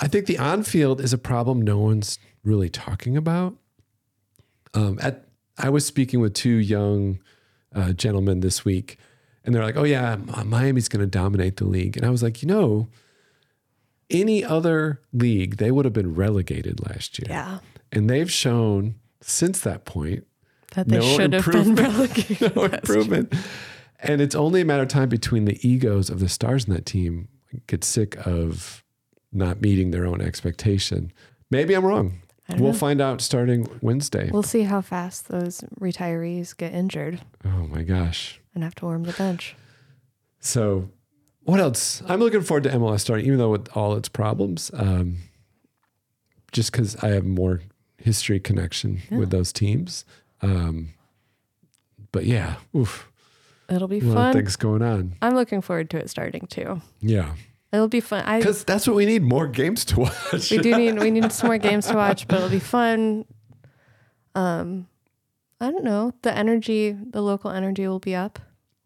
I 0.00 0.08
think 0.08 0.26
the 0.26 0.38
on-field 0.38 1.00
is 1.00 1.12
a 1.12 1.18
problem 1.18 1.62
no 1.62 1.78
one's 1.78 2.18
really 2.42 2.68
talking 2.68 3.16
about. 3.16 3.54
Um, 4.74 4.98
at 5.02 5.26
I 5.58 5.68
was 5.68 5.84
speaking 5.84 6.20
with 6.20 6.34
two 6.34 6.50
young 6.56 7.20
uh, 7.74 7.92
gentlemen 7.92 8.40
this 8.40 8.64
week, 8.64 8.98
and 9.44 9.54
they're 9.54 9.62
like, 9.64 9.76
"Oh 9.76 9.84
yeah, 9.84 10.16
Miami's 10.44 10.88
going 10.88 11.00
to 11.00 11.06
dominate 11.06 11.56
the 11.58 11.64
league," 11.66 11.96
and 11.96 12.06
I 12.06 12.10
was 12.10 12.22
like, 12.22 12.42
"You 12.42 12.48
know, 12.48 12.88
any 14.10 14.44
other 14.44 15.00
league 15.12 15.56
they 15.56 15.70
would 15.70 15.84
have 15.84 15.94
been 15.94 16.14
relegated 16.14 16.80
last 16.88 17.18
year, 17.18 17.26
Yeah. 17.28 17.58
and 17.90 18.08
they've 18.08 18.30
shown 18.30 18.96
since 19.20 19.60
that 19.60 19.84
point 19.84 20.26
That 20.74 20.88
they 20.88 20.98
No 20.98 21.02
should 21.16 21.32
have 21.32 21.46
been 21.50 21.74
relegated. 21.76 22.56
no 22.56 22.64
improvement. 22.64 23.32
And 24.00 24.20
it's 24.20 24.34
only 24.34 24.62
a 24.62 24.64
matter 24.64 24.82
of 24.82 24.88
time 24.88 25.08
between 25.08 25.44
the 25.44 25.58
egos 25.66 26.10
of 26.10 26.18
the 26.18 26.28
stars 26.28 26.64
in 26.64 26.74
that 26.74 26.84
team 26.86 27.28
get 27.68 27.84
sick 27.84 28.16
of 28.26 28.82
not 29.32 29.60
meeting 29.60 29.92
their 29.92 30.04
own 30.06 30.20
expectation. 30.20 31.12
Maybe 31.50 31.74
I'm 31.74 31.84
wrong. 31.84 32.21
We'll 32.48 32.72
know. 32.72 32.78
find 32.78 33.00
out 33.00 33.20
starting 33.20 33.66
Wednesday. 33.80 34.30
We'll 34.32 34.42
see 34.42 34.62
how 34.62 34.80
fast 34.80 35.28
those 35.28 35.62
retirees 35.80 36.56
get 36.56 36.74
injured 36.74 37.20
oh 37.44 37.66
my 37.68 37.82
gosh. 37.82 38.40
and 38.54 38.62
have 38.64 38.74
to 38.76 38.84
warm 38.84 39.04
the 39.04 39.12
bench. 39.12 39.54
So, 40.40 40.90
what 41.44 41.60
else? 41.60 42.02
I'm 42.08 42.20
looking 42.20 42.42
forward 42.42 42.64
to 42.64 42.70
MLS 42.70 43.00
starting, 43.00 43.26
even 43.26 43.38
though 43.38 43.50
with 43.50 43.68
all 43.76 43.94
its 43.96 44.08
problems, 44.08 44.70
um, 44.74 45.18
just 46.50 46.72
because 46.72 46.96
I 46.96 47.08
have 47.08 47.24
more 47.24 47.62
history 47.96 48.40
connection 48.40 49.02
with 49.10 49.30
those 49.30 49.52
teams. 49.52 50.04
Um, 50.42 50.94
but 52.10 52.26
yeah, 52.26 52.56
oof, 52.76 53.08
It'll 53.68 53.88
be 53.88 54.00
a 54.00 54.02
lot 54.02 54.10
of 54.10 54.14
fun. 54.14 54.32
things 54.34 54.56
going 54.56 54.82
on. 54.82 55.14
I'm 55.22 55.34
looking 55.34 55.62
forward 55.62 55.88
to 55.90 55.96
it 55.98 56.10
starting 56.10 56.46
too. 56.46 56.82
Yeah. 57.00 57.34
It'll 57.72 57.88
be 57.88 58.00
fun. 58.00 58.24
I 58.24 58.38
Because 58.38 58.64
that's 58.64 58.86
what 58.86 58.96
we 58.96 59.06
need 59.06 59.22
more 59.22 59.46
games 59.46 59.84
to 59.86 60.00
watch. 60.00 60.50
we 60.50 60.58
do 60.58 60.76
need 60.78 60.98
we 60.98 61.10
need 61.10 61.32
some 61.32 61.46
more 61.48 61.58
games 61.58 61.86
to 61.86 61.94
watch, 61.94 62.28
but 62.28 62.36
it'll 62.36 62.50
be 62.50 62.58
fun. 62.58 63.24
Um, 64.34 64.86
I 65.60 65.70
don't 65.70 65.84
know. 65.84 66.12
The 66.22 66.36
energy, 66.36 66.92
the 67.10 67.22
local 67.22 67.50
energy 67.50 67.86
will 67.86 67.98
be 68.00 68.14
up. 68.14 68.38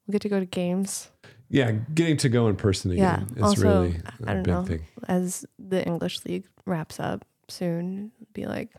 We'll 0.07 0.13
get 0.13 0.23
to 0.23 0.29
go 0.29 0.39
to 0.41 0.47
games. 0.47 1.11
Yeah, 1.49 1.71
getting 1.95 2.17
to 2.19 2.29
go 2.29 2.49
in 2.49 2.57
person 2.57 2.91
Yeah. 2.91 3.17
again 3.23 3.29
is 3.37 3.43
also, 3.43 3.63
really 3.63 3.97
I 4.27 4.33
a 4.33 4.35
don't 4.35 4.43
big 4.43 4.55
know. 4.55 4.65
thing. 4.65 4.81
As 5.09 5.45
the 5.59 5.85
English 5.87 6.25
league 6.25 6.45
wraps 6.65 6.99
up 7.01 7.25
soon, 7.49 8.11
be 8.33 8.47
like, 8.47 8.71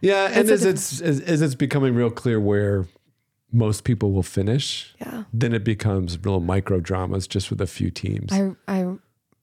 Yeah, 0.00 0.26
and 0.32 0.50
as 0.50 0.64
it's 0.64 1.00
as, 1.00 1.20
as 1.20 1.40
it's 1.42 1.54
becoming 1.54 1.94
real 1.94 2.10
clear 2.10 2.38
where 2.40 2.86
most 3.52 3.84
people 3.84 4.12
will 4.12 4.22
finish, 4.22 4.94
yeah. 5.00 5.24
then 5.32 5.52
it 5.54 5.64
becomes 5.64 6.18
real 6.22 6.40
micro 6.40 6.78
dramas 6.80 7.26
just 7.26 7.50
with 7.50 7.60
a 7.60 7.66
few 7.66 7.90
teams. 7.90 8.30
I 8.32 8.50
I 8.68 8.94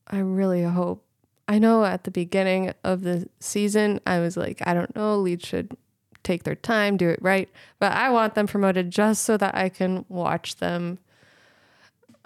I 0.10 0.20
really 0.20 0.64
hope. 0.64 1.04
I 1.48 1.60
know 1.60 1.84
at 1.84 2.04
the 2.04 2.12
beginning 2.12 2.74
of 2.84 3.02
the 3.02 3.28
season, 3.40 4.00
I 4.06 4.20
was 4.20 4.38
like, 4.38 4.62
I 4.68 4.74
don't 4.74 4.96
know, 4.96 5.18
Leeds 5.18 5.48
should 5.48 5.76
take 6.24 6.44
their 6.44 6.56
time, 6.56 6.96
do 6.98 7.10
it 7.10 7.20
right. 7.22 7.50
But 7.80 7.92
I 7.94 8.10
want 8.10 8.36
them 8.36 8.46
promoted 8.48 8.92
just 8.92 9.24
so 9.24 9.36
that 9.38 9.56
I 9.56 9.70
can 9.70 10.06
watch 10.10 10.58
them 10.58 11.00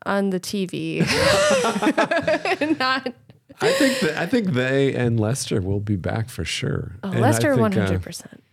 on 0.06 0.32
the 0.32 0.40
TV. 0.40 1.00
Not 2.80 3.14
I 3.62 3.72
think 3.74 4.00
that 4.00 4.18
I 4.18 4.26
think 4.26 4.48
they 4.50 4.94
and 4.96 5.20
Leicester 5.20 5.62
will 5.62 5.80
be 5.80 5.96
back 5.96 6.30
for 6.30 6.44
sure. 6.44 6.96
oh, 7.04 7.12
And 7.12 7.22
Leicester, 7.22 7.54
uh, 7.54 7.58
one 7.58 7.72
hundred 7.72 8.02
percent. 8.02 8.44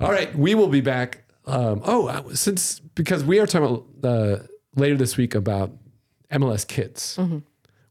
All 0.00 0.10
right, 0.10 0.34
we 0.34 0.54
will 0.54 0.68
be 0.68 0.80
back. 0.80 1.24
Um, 1.46 1.82
oh, 1.84 2.06
uh, 2.06 2.34
since 2.34 2.80
because 2.80 3.24
we 3.24 3.38
are 3.40 3.46
talking 3.46 3.66
about 3.66 3.86
uh, 4.04 4.42
later 4.74 4.96
this 4.96 5.16
week 5.16 5.34
about 5.34 5.72
MLS 6.32 6.66
Kids, 6.66 7.16
Mm-hmm. 7.18 7.38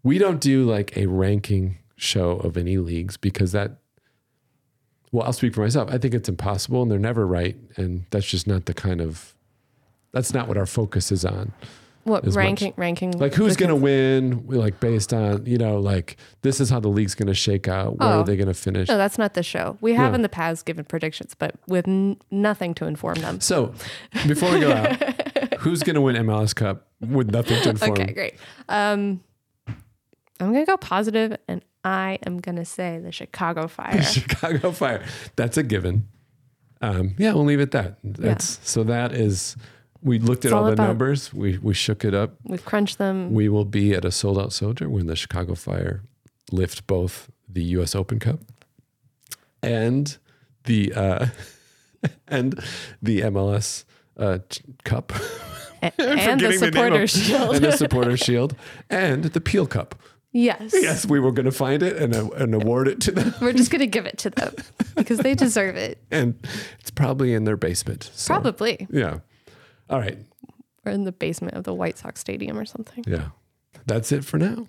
We 0.04 0.18
don't 0.18 0.40
do 0.40 0.64
like 0.64 0.96
a 0.98 1.06
ranking 1.08 1.78
show 1.96 2.32
of 2.38 2.58
any 2.58 2.78
leagues 2.78 3.18
because 3.18 3.52
that. 3.52 3.78
Well, 5.12 5.26
I'll 5.26 5.34
speak 5.34 5.56
for 5.56 5.62
myself. 5.62 5.90
I 5.92 5.98
think 5.98 6.14
it's 6.14 6.30
impossible, 6.30 6.84
and 6.84 6.92
they're 6.92 7.00
never 7.00 7.26
right, 7.26 7.58
and 7.78 8.06
that's 8.12 8.28
just 8.28 8.46
not 8.48 8.66
the 8.66 8.74
kind 8.76 9.02
of. 9.02 9.34
That's 10.12 10.34
not 10.34 10.48
what 10.48 10.58
our 10.58 10.66
focus 10.68 11.12
is 11.12 11.26
on. 11.26 11.52
What 12.04 12.24
as 12.26 12.36
much. 12.36 12.44
ranking? 12.44 12.74
Ranking 12.78 13.12
Like 13.20 13.34
who's 13.34 13.56
going 13.56 13.70
to 13.70 13.76
win? 13.76 14.46
Like 14.48 14.80
based 14.80 15.14
on 15.14 15.46
you 15.46 15.58
know, 15.58 15.80
like 15.80 16.18
this 16.42 16.60
is 16.60 16.70
how 16.70 16.80
the 16.80 16.88
league's 16.88 17.14
going 17.14 17.28
to 17.28 17.34
shake 17.34 17.68
out. 17.68 17.98
Where 17.98 18.08
Oh. 18.10 18.20
are 18.20 18.24
they 18.24 18.36
going 18.38 18.48
to 18.48 18.54
finish? 18.54 18.88
No, 18.88 18.98
that's 18.98 19.18
not 19.18 19.34
the 19.34 19.44
show. 19.44 19.78
We 19.82 19.94
have 19.94 20.14
in 20.14 20.22
the 20.22 20.30
past 20.30 20.66
given 20.66 20.86
predictions, 20.86 21.36
but 21.36 21.56
with 21.68 21.88
n- 21.88 22.18
nothing 22.32 22.74
to 22.76 22.86
inform 22.86 23.16
them. 23.16 23.42
So, 23.42 23.74
before 24.28 24.52
we 24.54 24.62
go 24.62 24.72
out, 24.72 25.54
who's 25.60 25.84
going 25.84 25.96
to 25.96 26.02
win 26.02 26.16
MLS 26.16 26.56
Cup 26.56 26.88
with 27.02 27.32
nothing 27.32 27.62
to 27.64 27.70
inform? 27.72 27.92
Okay, 27.92 28.14
great. 28.14 28.36
Um, 28.70 29.22
I'm 30.40 30.54
gonna 30.54 30.66
go 30.66 30.78
positive, 30.78 31.38
and 31.48 31.64
I 31.84 32.20
am 32.26 32.40
gonna 32.40 32.66
say 32.66 33.00
the 33.00 33.12
Chicago 33.12 33.68
Fire. 33.78 34.02
Chicago 34.02 34.72
Fire. 34.72 35.04
That's 35.36 35.58
a 35.58 35.64
given. 35.64 36.08
Um, 36.82 37.16
yeah, 37.18 37.34
we'll 37.34 37.44
leave 37.46 37.60
it 37.60 37.64
at 37.64 37.72
that. 37.72 37.98
That's 38.04 38.60
so 38.70 38.84
that 38.86 39.12
is 39.14 39.58
we 40.02 40.18
looked 40.20 40.46
at 40.46 40.54
all 40.54 40.64
all 40.64 40.70
the 40.70 40.76
numbers. 40.78 41.34
We 41.34 41.58
we 41.58 41.74
shook 41.74 42.06
it 42.06 42.14
up. 42.14 42.36
We've 42.44 42.64
crunched 42.64 42.98
them. 43.00 43.34
We 43.34 43.50
will 43.50 43.66
be 43.66 43.94
at 43.94 44.06
a 44.06 44.12
sold 44.12 44.40
out 44.40 44.54
soldier 44.54 44.88
when 44.90 45.08
the 45.08 45.16
Chicago 45.16 45.56
Fire 45.56 46.04
lift 46.52 46.88
both 46.88 47.30
the 47.50 47.64
US 47.64 47.96
Open 47.96 48.20
Cup 48.20 48.40
and 49.62 50.18
the 50.64 50.94
uh, 50.96 51.26
and 52.28 52.64
the 53.02 53.22
MLS 53.22 53.84
uh, 54.18 54.40
Cup 54.86 55.12
and 55.82 55.94
the 55.98 56.06
the 56.06 56.50
name 56.50 56.58
supporter 56.60 57.02
of- 57.04 57.10
shield. 57.10 57.56
and 57.56 57.66
the 57.66 57.72
supporter 57.72 58.18
shield 58.18 58.56
and 58.90 59.26
the 59.26 59.42
Peel 59.42 59.66
Cup. 59.68 59.96
Yes. 60.32 60.72
Yes, 60.74 61.06
we 61.06 61.20
were 61.20 61.32
going 61.32 61.46
to 61.46 61.52
find 61.52 61.84
it 61.84 61.98
and, 61.98 62.16
uh, 62.16 62.30
and 62.36 62.54
award 62.54 62.88
it 62.88 63.02
to 63.02 63.12
them. 63.12 63.34
We're 63.42 63.54
just 63.54 63.72
gonna 63.72 63.88
give 63.88 64.06
it 64.06 64.18
to 64.20 64.30
them 64.30 64.54
because 64.96 65.20
they 65.20 65.36
deserve 65.36 65.76
it. 65.76 66.04
And 66.12 66.36
it's 66.80 66.92
probably 66.92 67.34
in 67.34 67.44
their 67.46 67.58
basement. 67.58 68.10
So, 68.14 68.34
Probably. 68.34 68.88
Yeah. 68.90 69.20
All 69.90 70.00
right. 70.00 70.18
Or 70.86 70.92
in 70.92 71.04
the 71.04 71.12
basement 71.12 71.56
of 71.56 71.64
the 71.64 71.74
White 71.74 71.98
Sox 71.98 72.20
stadium 72.20 72.58
or 72.58 72.66
something. 72.66 73.04
Yeah. 73.08 73.30
That's 73.86 74.12
it 74.12 74.24
for 74.24 74.38
now. 74.38 74.68